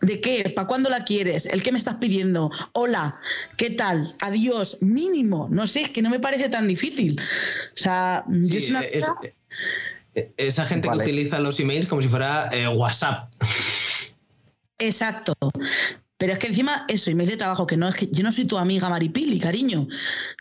[0.00, 0.50] ¿De qué?
[0.56, 1.46] ¿Para cuándo la quieres?
[1.46, 2.50] ¿El qué me estás pidiendo?
[2.72, 3.20] Hola,
[3.58, 4.16] ¿qué tal?
[4.20, 5.48] Adiós, mínimo.
[5.50, 7.20] No sé, es que no me parece tan difícil.
[7.20, 9.06] O sea, yo es una es-
[10.14, 11.04] esa gente Vale.
[11.04, 13.32] que utiliza los emails como si fuera eh, WhatsApp.
[14.78, 15.34] Exacto.
[16.20, 18.44] Pero es que encima, eso, email de trabajo, que no es que yo no soy
[18.44, 19.88] tu amiga Maripili, cariño.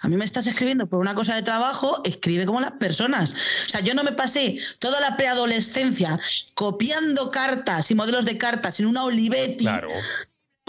[0.02, 3.32] A mí me estás escribiendo por una cosa de trabajo, escribe como las personas.
[3.66, 6.20] O sea, yo no me pasé toda la preadolescencia
[6.54, 9.88] copiando cartas y modelos de cartas en una Olivetti Claro.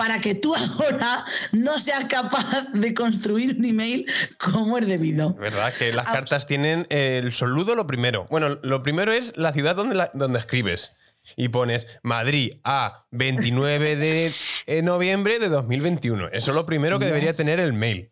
[0.00, 4.06] Para que tú ahora no seas capaz de construir un email
[4.38, 5.34] como es debido.
[5.34, 5.74] ¿Verdad?
[5.78, 8.24] Que las cartas tienen el soludo lo primero.
[8.30, 10.96] Bueno, lo primero es la ciudad donde, la- donde escribes.
[11.36, 14.32] Y pones Madrid a 29 de
[14.66, 16.28] eh, noviembre de 2021.
[16.32, 18.10] Eso es lo primero que debería tener el mail.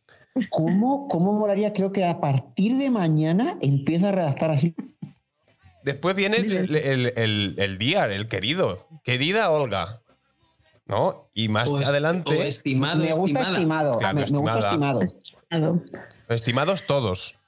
[0.51, 1.73] ¿Cómo, ¿Cómo molaría?
[1.73, 4.75] Creo que a partir de mañana empieza a redactar así.
[5.85, 8.87] Después viene el, el, el- el día, el querido.
[9.05, 10.03] Querida Olga.
[10.89, 11.29] ¿No?
[11.35, 13.99] Y más O es- adelante, o estimado, me gusta estimado.
[13.99, 15.01] Claro, me, me gusta estimado.
[16.31, 17.39] estimados todos.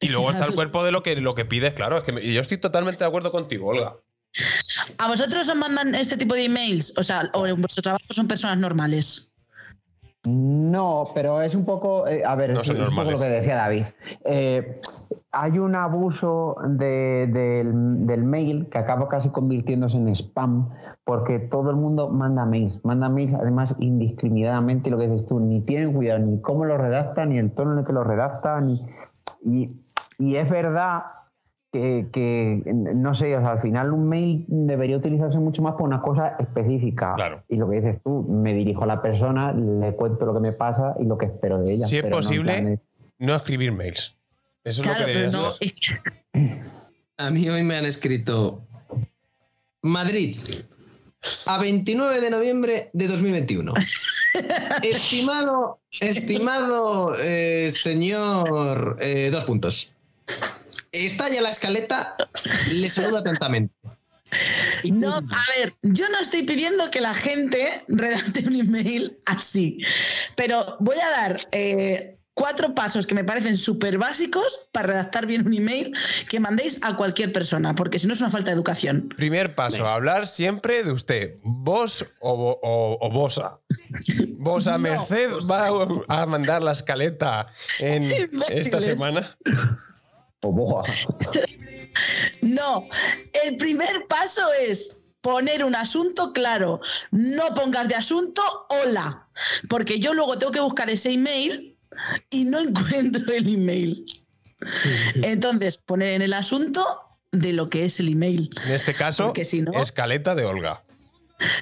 [0.00, 1.98] Y luego está el cuerpo de lo que, lo que pides, claro.
[1.98, 3.96] Es que yo estoy totalmente de acuerdo contigo, Olga.
[4.98, 6.94] ¿A vosotros os mandan este tipo de emails?
[6.96, 9.32] O sea, o en vuestro trabajo son personas normales.
[10.24, 13.56] No, pero es un poco, eh, a ver, No es, un poco lo que decía
[13.56, 13.84] David.
[14.24, 14.80] Eh,
[15.32, 20.70] hay un abuso de- del, del mail que acaba casi convirtiéndose en spam
[21.04, 25.60] porque todo el mundo manda mails, manda mails además indiscriminadamente, lo que dices tú, ni
[25.60, 28.84] tienen cuidado ni cómo lo redacta, ni el tono en el que lo redacta, ni,
[29.44, 29.80] y,
[30.18, 31.02] y es verdad
[31.72, 35.82] que, que, no sé, o sea, al final un mail debería utilizarse mucho más por
[35.82, 37.14] una cosa específica.
[37.14, 37.44] Claro.
[37.48, 40.52] Y lo que dices tú, me dirijo a la persona, le cuento lo que me
[40.52, 41.86] pasa y lo que espero de ella.
[41.86, 42.80] Si es no posible, plan
[43.20, 44.19] no escribir mails.
[44.64, 45.52] Eso Claro, es lo que pero no.
[45.54, 45.56] ser.
[45.60, 46.62] es que-
[47.18, 48.62] A mí hoy me han escrito
[49.82, 50.36] Madrid
[51.46, 53.74] a 29 de noviembre de 2021.
[54.82, 59.92] estimado, estimado eh, señor, eh, dos puntos.
[60.92, 62.16] Está ya la escaleta,
[62.72, 63.74] le saludo atentamente.
[64.84, 69.78] No, a ver, yo no estoy pidiendo que la gente redacte un email así,
[70.36, 75.46] pero voy a dar eh, cuatro pasos que me parecen súper básicos para redactar bien
[75.46, 75.94] un email
[76.28, 79.08] que mandéis a cualquier persona, porque si no es una falta de educación.
[79.16, 81.34] Primer paso, hablar siempre de usted.
[81.42, 83.58] Vos o, o, o vosa.
[84.42, 85.68] Vosa No, Merced va
[86.08, 87.46] a mandar la escaleta
[87.80, 89.36] en esta semana.
[90.40, 90.82] o boa.
[92.40, 92.86] No,
[93.44, 96.80] el primer paso es poner un asunto claro.
[97.10, 99.28] No pongas de asunto hola,
[99.68, 101.76] porque yo luego tengo que buscar ese email
[102.30, 104.04] y no encuentro el email.
[105.22, 106.84] Entonces, poner en el asunto
[107.32, 108.50] de lo que es el email.
[108.66, 110.82] En este caso, si no- escaleta de Olga.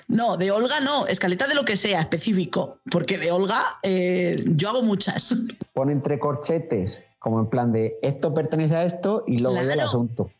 [0.09, 4.70] No, de Olga no, escaleta de lo que sea, específico, porque de Olga eh, yo
[4.70, 5.38] hago muchas.
[5.72, 10.33] Pone entre corchetes, como en plan de esto pertenece a esto y luego el asunto.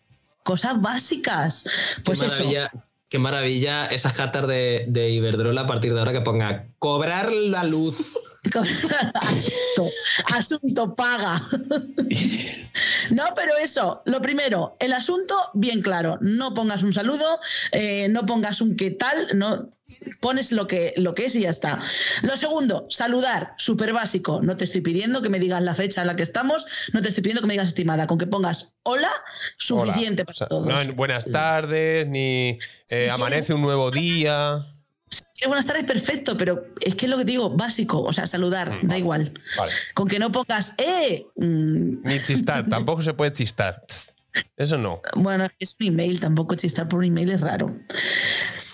[0.43, 1.65] Cosas básicas.
[2.05, 2.35] Pues qué eso.
[2.35, 2.73] maravilla,
[3.09, 7.63] qué maravilla esas cartas de, de Iberdrola a partir de ahora que ponga cobrar la
[7.63, 8.15] luz.
[8.57, 9.91] Asunto,
[10.35, 11.41] asunto paga.
[13.11, 16.19] No, pero eso, lo primero, el asunto bien claro.
[16.21, 17.41] No pongas un saludo,
[17.73, 19.71] eh, no pongas un qué tal, no
[20.21, 21.79] pones lo que, lo que es y ya está.
[22.23, 24.41] Lo segundo, saludar, súper básico.
[24.43, 27.09] No te estoy pidiendo que me digas la fecha en la que estamos, no te
[27.09, 28.07] estoy pidiendo que me digas estimada.
[28.07, 29.11] Con que pongas hola,
[29.57, 30.27] suficiente Hola.
[30.27, 30.67] para O sea, todos.
[30.67, 32.59] no en buenas tardes, ni
[32.91, 34.67] eh, amanece un nuevo día.
[35.11, 38.27] Si buenas tardes, perfecto, pero es que es lo que te digo, básico, o sea,
[38.27, 38.99] saludar, Mm, da vale.
[38.99, 39.41] igual.
[39.57, 39.73] Vale.
[39.95, 43.85] Con que no pongas, eh, mm, Ni chistar, tampoco se puede chistar.
[44.57, 45.01] Eso no.
[45.17, 47.75] Bueno, es un email, tampoco chistar por un email es raro.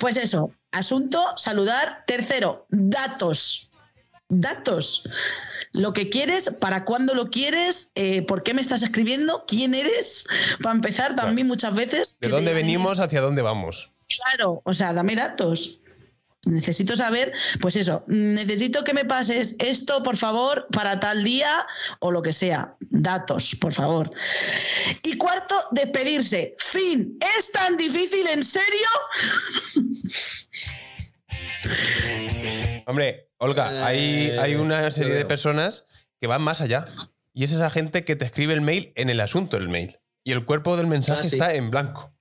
[0.01, 2.05] Pues eso, asunto, saludar.
[2.07, 3.71] Tercero, datos.
[4.29, 5.05] Datos.
[5.73, 10.27] Lo que quieres, para cuándo lo quieres, eh, por qué me estás escribiendo, quién eres.
[10.63, 12.17] Para empezar, también muchas veces.
[12.21, 12.99] ¿De dónde venimos?
[12.99, 13.93] ¿Hacia dónde vamos?
[14.09, 15.81] Claro, o sea, dame datos.
[16.47, 21.67] Necesito saber, pues eso, necesito que me pases esto, por favor, para tal día
[22.01, 22.77] o lo que sea.
[22.91, 24.11] Datos, por favor.
[25.03, 26.55] Y cuarto, despedirse.
[26.59, 27.19] Fin.
[27.39, 28.89] ¿Es tan difícil, en serio?
[32.87, 35.87] Hombre, Olga, hay, Eh, hay una serie de personas
[36.21, 36.87] que van más allá.
[37.33, 39.99] Y es esa gente que te escribe el mail en el asunto del mail.
[40.23, 41.37] Y el cuerpo del mensaje Ah, sí.
[41.37, 42.14] está en blanco.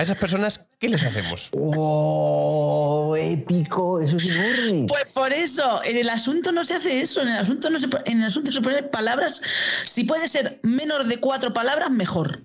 [0.00, 1.50] A esas personas, ¿qué les hacemos?
[1.52, 3.14] ¡Oh!
[3.18, 4.86] Épico, eso es enorme.
[4.88, 7.20] Pues por eso, en el asunto no se hace eso.
[7.20, 9.42] En el asunto no se, en el asunto se ponen palabras.
[9.84, 12.42] Si puede ser menos de cuatro palabras, mejor.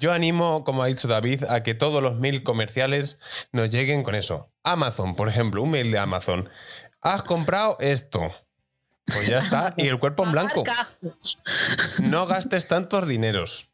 [0.00, 3.20] Yo animo, como ha dicho David, a que todos los mails comerciales
[3.52, 4.50] nos lleguen con eso.
[4.64, 6.48] Amazon, por ejemplo, un mail de Amazon.
[7.02, 8.32] Has comprado esto.
[9.04, 9.74] Pues ya está.
[9.76, 10.64] Y el cuerpo en blanco.
[12.02, 13.71] No gastes tantos dineros.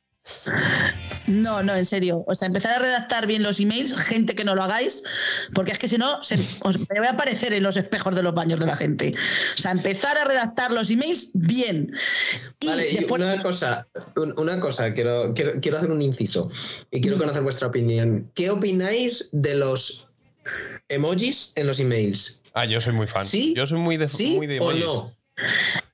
[1.27, 2.25] No, no, en serio.
[2.27, 5.03] O sea, empezar a redactar bien los emails, gente que no lo hagáis,
[5.53, 8.23] porque es que si no, se, os me voy a aparecer en los espejos de
[8.23, 9.15] los baños de la gente.
[9.55, 11.93] O sea, empezar a redactar los emails bien.
[12.61, 13.87] Y Vale, y después, una cosa,
[14.17, 16.49] un- una cosa, quiero, quiero, quiero hacer un inciso
[16.91, 18.31] y quiero conocer vuestra opinión.
[18.35, 20.09] ¿Qué opináis de los
[20.89, 22.43] emojis en los emails?
[22.55, 23.25] Ah, yo soy muy fan.
[23.27, 23.53] ¿Sí?
[23.55, 24.85] Yo soy muy de, ¿Sí muy de o emojis.
[24.87, 25.15] no?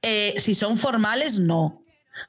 [0.02, 1.83] eh, si son formales, no.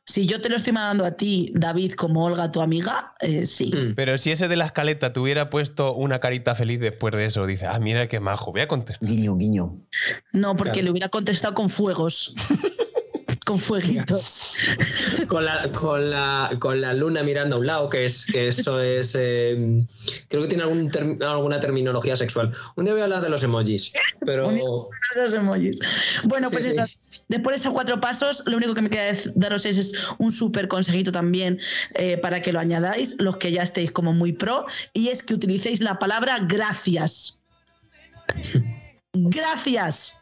[0.05, 3.71] Si yo te lo estoy mandando a ti, David, como Olga, tu amiga, eh, sí.
[3.75, 3.95] Mm.
[3.95, 7.45] Pero si ese de la escaleta te hubiera puesto una carita feliz después de eso,
[7.45, 9.07] dice, ah, mira qué majo, voy a contestar.
[9.09, 9.77] Guiño, guiño.
[10.31, 10.85] No, porque Claro.
[10.85, 12.33] le hubiera contestado con fuegos.
[13.45, 14.55] con fueguitos.
[15.27, 18.81] Con la, con, la, con la luna mirando a un lado, que es que eso
[18.81, 19.15] es.
[19.17, 19.85] eh,
[20.27, 20.91] creo que tiene algún
[21.21, 22.51] alguna terminología sexual.
[22.75, 23.93] Un día voy a hablar de los emojis,
[24.25, 24.51] pero.
[25.15, 25.79] Los emojis.
[26.23, 26.71] Bueno, pues sí.
[26.71, 26.83] eso.
[27.27, 30.67] Después de esos cuatro pasos, lo único que me queda daros es, es un súper
[30.67, 31.59] consejito también
[31.95, 35.33] eh, para que lo añadáis, los que ya estéis como muy pro, y es que
[35.33, 37.41] utilicéis la palabra gracias.
[39.13, 40.19] Gracias.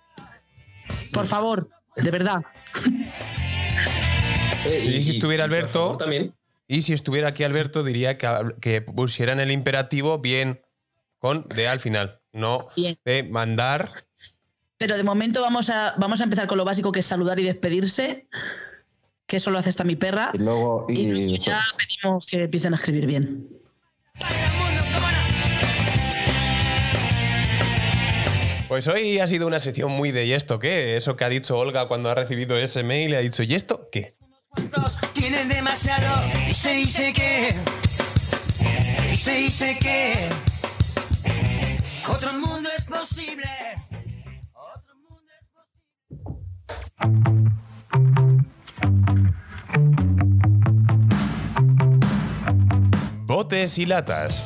[1.14, 2.42] Por favor, de verdad.
[4.66, 6.34] Eh, Y si estuviera Alberto- favor, también.
[6.70, 8.28] Y si estuviera aquí Alberto, diría que,
[8.62, 10.62] que pusieran el imperativo bien
[11.20, 12.96] con de al final, no Bien.
[13.04, 13.92] de mandar.
[14.78, 17.44] Pero de momento vamos a, vamos a empezar con lo básico que es saludar y
[17.44, 18.28] despedirse.
[19.26, 20.32] Que eso lo hace hasta mi perra.
[20.34, 20.86] Y luego.
[20.88, 23.50] Y luego Y, ya pedimos que empiecen a escribir bien.
[28.74, 30.98] Pues hoy ha sido una sección muy de ¿y esto qué?
[30.98, 34.16] Eso que ha dicho Olga cuando ha recibido ese mail ha dicho ¿y esto qué?
[35.14, 37.54] Tienen demasiado y se dice que
[39.14, 40.28] y se dice que
[42.10, 43.46] otro mundo es posible.
[44.56, 46.74] Otro mundo es posible.
[53.28, 54.44] Botes y latas.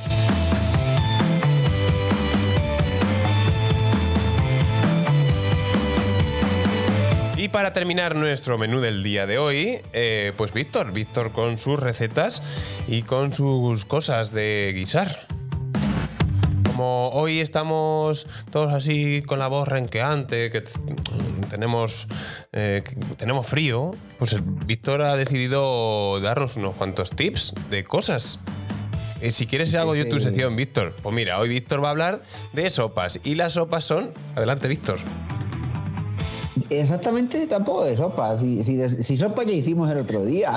[7.48, 11.80] Y para terminar nuestro menú del día de hoy, eh, pues Víctor, Víctor con sus
[11.80, 12.44] recetas
[12.90, 15.26] y con sus cosas de guisar.
[16.66, 20.62] Como hoy estamos todos así con la voz renqueante, que
[21.50, 22.10] tenemos,
[22.52, 24.36] eh, que tenemos frío, pues
[24.66, 28.42] Víctor ha decidido darnos unos cuantos tips de cosas.
[29.22, 30.98] Eh, si quieres hago yo tu sección, Víctor.
[31.02, 33.22] Pues mira, hoy Víctor va a hablar de sopas.
[33.24, 34.14] Y las sopas son...
[34.36, 35.00] Adelante, Víctor.
[36.70, 38.36] Exactamente, tampoco de sopa.
[38.38, 40.54] Si, si, si sopa ya hicimos el otro día.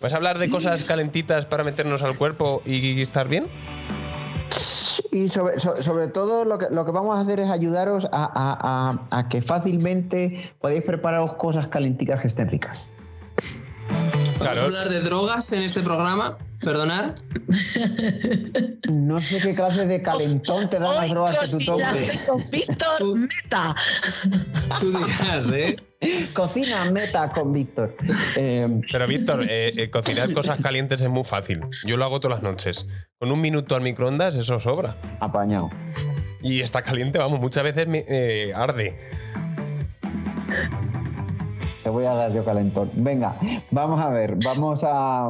[0.00, 3.46] ¿Vas a hablar de cosas calentitas para meternos al cuerpo y estar bien?
[5.10, 8.24] Y sobre, so- sobre todo lo que, lo que vamos a hacer es ayudaros a,
[8.24, 12.88] a- a- a que fácilmente podéis prepararos cosas calenticas que estén ricas.
[13.88, 14.62] ¿Vamos a Claro.
[14.62, 16.36] hablar de drogas en este programa?
[16.62, 17.14] Perdonar.
[18.92, 22.20] No sé qué clase de calentón te dan las drogas que tú Cocina tomes.
[22.26, 23.74] con Víctor Tú- Meta.
[24.80, 25.76] Tú dirás, ¿eh?
[26.32, 27.96] Cocina meta con Víctor.
[28.36, 31.60] Eh, Pero Víctor, eh, eh, cocinar cosas calientes es muy fácil.
[31.84, 32.88] Yo lo hago todas las noches.
[33.18, 34.96] Con un minuto al microondas eso sobra.
[35.20, 35.70] apañado.
[36.42, 38.98] Y está caliente, vamos, muchas veces me, eh, arde.
[41.84, 42.90] Te voy a dar yo calentón.
[42.94, 43.34] Venga,
[43.70, 45.28] vamos a ver, vamos a.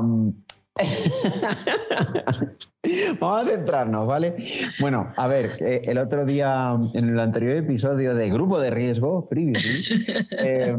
[3.20, 4.36] vamos a centrarnos, ¿vale?
[4.80, 10.24] Bueno, a ver, el otro día, en el anterior episodio de Grupo de Riesgo, Previously,
[10.38, 10.74] eh,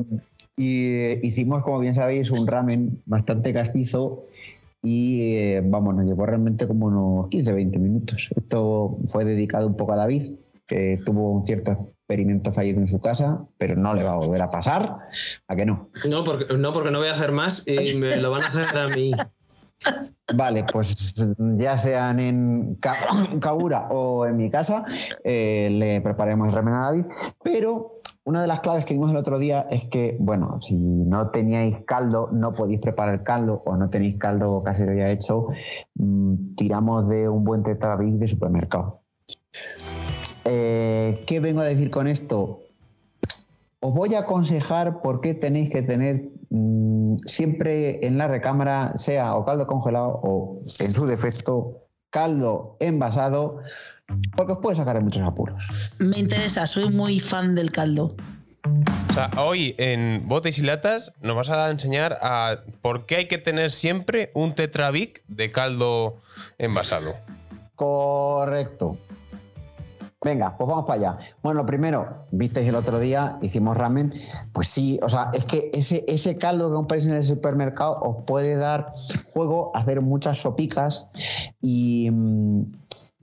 [0.58, 4.26] y, eh, hicimos, como bien sabéis, un ramen bastante castizo
[4.82, 8.30] y, eh, vamos, nos llevó realmente como unos 15-20 minutos.
[8.36, 10.34] Esto fue dedicado un poco a David,
[10.66, 14.42] que tuvo un cierto experimento fallido en su casa, pero no le va a volver
[14.42, 14.98] a pasar.
[15.48, 15.90] ¿A que no?
[16.10, 18.78] No porque, no, porque no voy a hacer más y me lo van a hacer
[18.78, 19.12] a mí.
[20.36, 22.96] Vale, pues ya sean en Ka-
[23.40, 24.86] Kaura o en mi casa,
[25.24, 27.06] eh, le preparemos el ramen a David.
[27.44, 31.30] Pero una de las claves que vimos el otro día es que, bueno, si no
[31.30, 35.48] teníais caldo, no podéis preparar caldo o no tenéis caldo casero ya hecho,
[35.96, 39.02] mm, tiramos de un buen tetrabric de supermercado.
[40.46, 42.62] Eh, ¿Qué vengo a decir con esto?
[43.86, 49.36] Os voy a aconsejar por qué tenéis que tener mm, siempre en la recámara, sea
[49.36, 53.60] o caldo congelado o, en su defecto, caldo envasado,
[54.38, 55.68] porque os puede sacar de muchos apuros.
[56.00, 58.16] Me interesa, soy muy fan del caldo.
[59.10, 63.28] O sea, hoy en Botes y Latas nos vas a enseñar a por qué hay
[63.28, 66.22] que tener siempre un tetravic de caldo
[66.58, 67.18] envasado.
[67.76, 68.98] Correcto.
[70.24, 71.18] Venga, pues vamos para allá.
[71.42, 74.14] Bueno, lo primero, visteis el otro día, hicimos ramen.
[74.54, 78.24] Pues sí, o sea, es que ese, ese caldo que compráis en el supermercado os
[78.26, 78.94] puede dar
[79.34, 81.10] juego a hacer muchas sopicas
[81.62, 82.72] y, mm,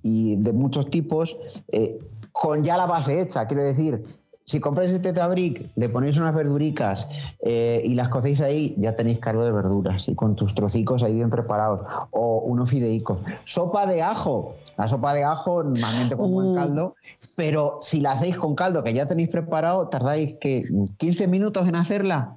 [0.02, 1.38] y de muchos tipos
[1.68, 1.98] eh,
[2.32, 3.46] con ya la base hecha.
[3.46, 4.04] Quiero decir,
[4.44, 7.08] si compráis este tetrabric, le ponéis unas verduricas
[7.40, 11.14] eh, y las cocéis ahí, ya tenéis caldo de verduras y con tus trocicos ahí
[11.14, 11.82] bien preparados.
[12.10, 13.20] O unos fideicos.
[13.44, 14.56] Sopa de ajo.
[14.76, 16.54] La sopa de ajo normalmente con buen Uh.
[16.54, 16.94] caldo,
[17.36, 20.64] pero si la hacéis con caldo que ya tenéis preparado, tardáis que
[20.98, 22.36] 15 minutos en hacerla.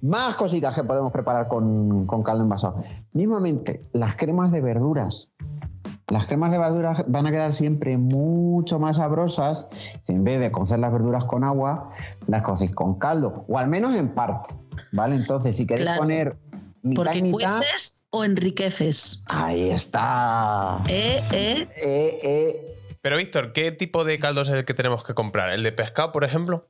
[0.00, 2.82] Más cositas que podemos preparar con, con caldo envasado.
[3.12, 5.28] Mismamente, las cremas de verduras.
[6.10, 9.68] Las cremas de verduras van a quedar siempre mucho más sabrosas
[10.02, 11.90] si en vez de cocer las verduras con agua,
[12.26, 14.54] las cocéis con caldo, o al menos en parte.
[14.92, 15.16] ¿Vale?
[15.16, 16.00] Entonces, si queréis Claro.
[16.02, 16.32] poner
[16.82, 19.24] mitad Porque mitad, cueces o enriqueces.
[19.28, 20.82] ahí está.
[20.88, 21.68] Eh, eh.
[21.82, 25.50] Eh, eh, Pero Víctor, ¿qué tipo de caldo es el que tenemos que comprar?
[25.50, 26.68] ¿El de pescado, por ejemplo?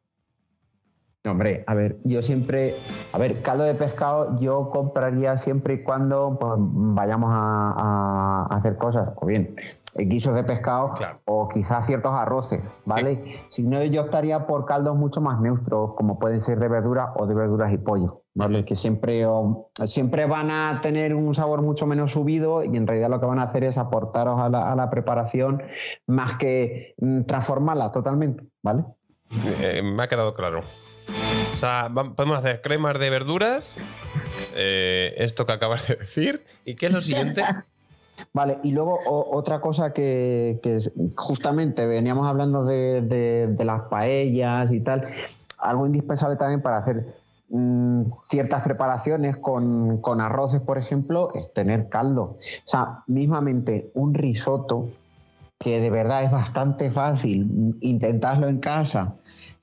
[1.25, 2.77] No, Hombre, a ver, yo siempre,
[3.15, 8.77] a ver, caldo de pescado yo compraría siempre y cuando pues, vayamos a, a hacer
[8.77, 9.57] cosas, o bien
[9.97, 11.21] eh, guisos de pescado Claro.
[11.25, 13.25] o quizás ciertos arroces, ¿vale?
[13.49, 17.27] Si no, yo estaría por caldos mucho más neutros, como pueden ser de verduras o
[17.27, 18.67] de verduras y pollo, ¿vale?
[18.67, 23.09] Que siempre, o- siempre van a tener un sabor mucho menos subido y en realidad
[23.09, 25.63] lo que van a hacer es aportaros a la, a la preparación
[26.07, 28.85] más que mm, transformarla totalmente, ¿vale?
[29.63, 30.61] Eh, me ha quedado claro.
[31.55, 33.79] O sea, podemos hacer cremas de verduras,
[34.55, 36.45] eh, esto que acabas de decir.
[36.65, 37.43] ¿Y qué es lo siguiente?
[38.33, 40.59] Vale, y luego otra cosa que,
[41.17, 45.07] justamente veníamos hablando de, las paellas y tal,
[45.59, 47.17] algo indispensable también para hacer
[47.51, 52.39] mm, ciertas preparaciones con, arroces, por ejemplo, es tener caldo.
[52.65, 54.91] O sea, mismamente un risotto,
[55.59, 59.15] que de verdad es bastante fácil, mm, intentarlo en casa.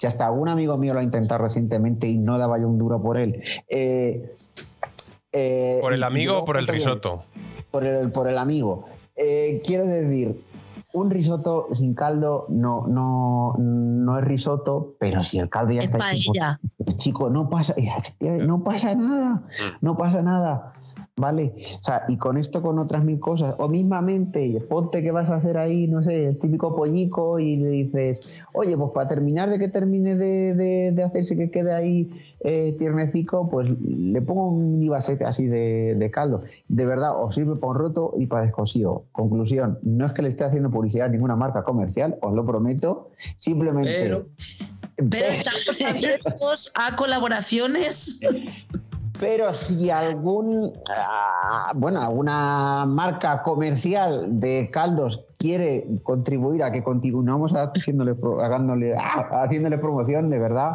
[0.02, 2.99] Si hasta algún amigo mío lo ha intentado recientemente y no daba yo un duro
[3.04, 3.43] por él.
[3.70, 4.36] Eh,
[5.32, 7.24] eh, ¿Por el amigo o por el risotto?
[7.70, 8.88] por el, por el amigo.
[9.16, 10.43] Eh, quiero decir,
[10.93, 15.91] un risotto sin caldo no, no, no es risotto, pero si el caldo ya Es
[15.91, 16.60] está paella.
[16.84, 17.76] pues, chico, no pasa,
[18.20, 19.43] no pasa nada,
[19.82, 20.74] no pasa nada.
[21.22, 21.54] ¿Vale?
[21.56, 25.36] O sea, y con esto, con otras mil cosas, o mismamente, ponte que vas a
[25.36, 28.20] hacer ahí, no sé, el típico pollico y le dices,
[28.54, 32.10] oye, pues para terminar de que termine de, de- de hacerse que quede ahí
[32.40, 36.42] eh, tiernecico, pues le pongo un mini vasete así de, de caldo.
[36.68, 39.04] De verdad, os sirve para un roto y para descosido.
[39.12, 43.12] Conclusión, no es que le esté haciendo publicidad a ninguna marca comercial, os lo prometo,
[43.38, 43.96] simplemente...
[44.02, 44.26] Pero-
[45.10, 48.20] Pero estamos abiertos a colaboraciones.
[49.22, 57.54] Pero si algún, ah, bueno, alguna marca comercial de caldos quiere contribuir a que continuemos
[57.54, 58.16] haciéndole,
[58.98, 60.72] ah, haciéndole promoción, de verdad,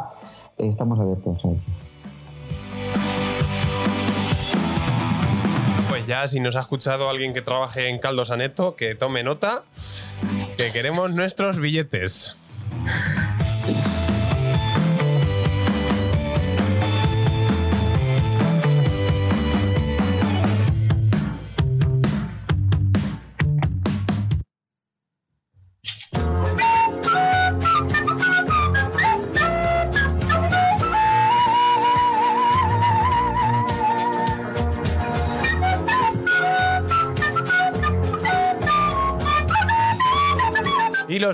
[0.59, 1.43] estamos abiertos.
[1.43, 1.59] ¿sabes?
[5.89, 9.65] Pues ya, si nos ha escuchado alguien que trabaje en Caldo Saneto, que tome nota,
[10.57, 12.37] que queremos nuestros billetes.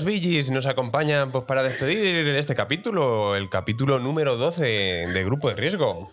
[0.03, 5.49] Los Billys nos acompañan pues, para despedir este capítulo, el capítulo número 12 de Grupo
[5.49, 6.11] de Riesgo.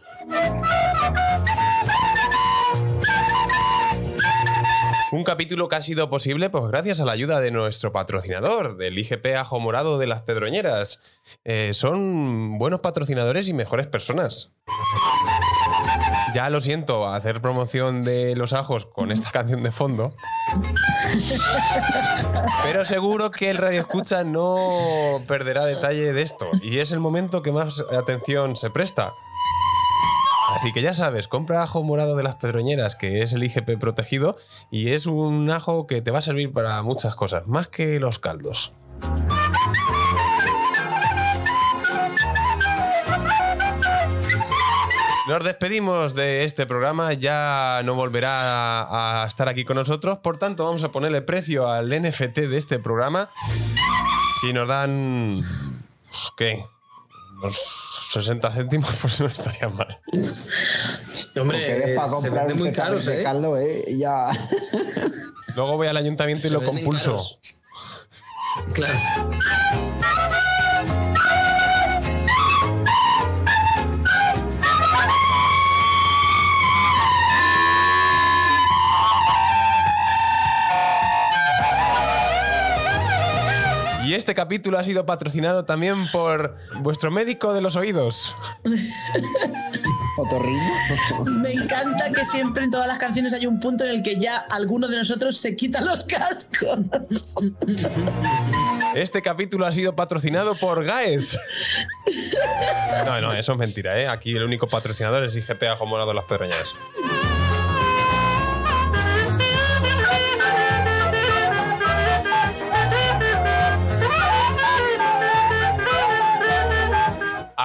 [5.12, 9.00] Un capítulo que ha sido posible pues, gracias a la ayuda de nuestro patrocinador, del
[9.00, 11.02] IGP Ajo Morado de las Pedroñeras.
[11.44, 14.54] Eh, son buenos patrocinadores y mejores personas.
[16.34, 20.14] Ya lo siento, hacer promoción de los ajos con esta canción de fondo.
[22.64, 24.56] Pero seguro que el radio escucha no
[25.28, 26.50] perderá detalle de esto.
[26.62, 29.14] Y es el momento que más atención se presta.
[30.56, 34.36] Así que ya sabes, compra ajo morado de las pedroñeras, que es el IGP protegido,
[34.72, 38.20] y es un ajo que te va a servir para muchas cosas, más que los
[38.20, 38.74] caldos.
[45.30, 50.38] Nos despedimos de este programa, ya no volverá a, a estar aquí con nosotros, por
[50.38, 53.30] tanto vamos a ponerle precio al NFT de este programa.
[54.42, 55.36] Si nos dan...
[56.08, 56.66] pues, ¿Qué?
[57.38, 57.58] Unos
[58.10, 60.00] 60 céntimos, pues no estaría mal.
[61.40, 63.24] Hombre, eh, para se un muy caros, de ¿eh?
[63.24, 63.86] caldo, ¿eh?
[64.00, 64.32] Ya.
[65.56, 67.24] Luego voy al ayuntamiento y Se lo compulso.
[68.74, 68.98] Claro.
[84.10, 88.36] Y este capítulo ha sido patrocinado también por vuestro médico de los oídos.
[90.18, 90.60] Otorrino.
[91.26, 94.40] Me encanta que siempre en todas las canciones hay un punto en el que ya
[94.50, 97.36] alguno de nosotros se quita los cascos.
[98.96, 101.38] Este capítulo ha sido patrocinado por Gaes.
[103.06, 104.08] No, no, eso es mentira, ¿eh?
[104.08, 106.76] Aquí el único patrocinador es IGP Ajo Morado Las Pedroñas.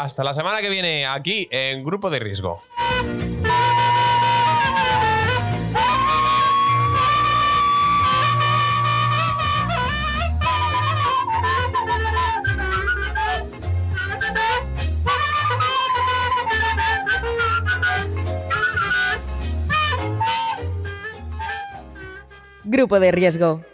[0.04, 2.62] Hasta la semana que viene aquí en Grupo de Riesgo.
[22.64, 23.73] Grupo de Riesgo.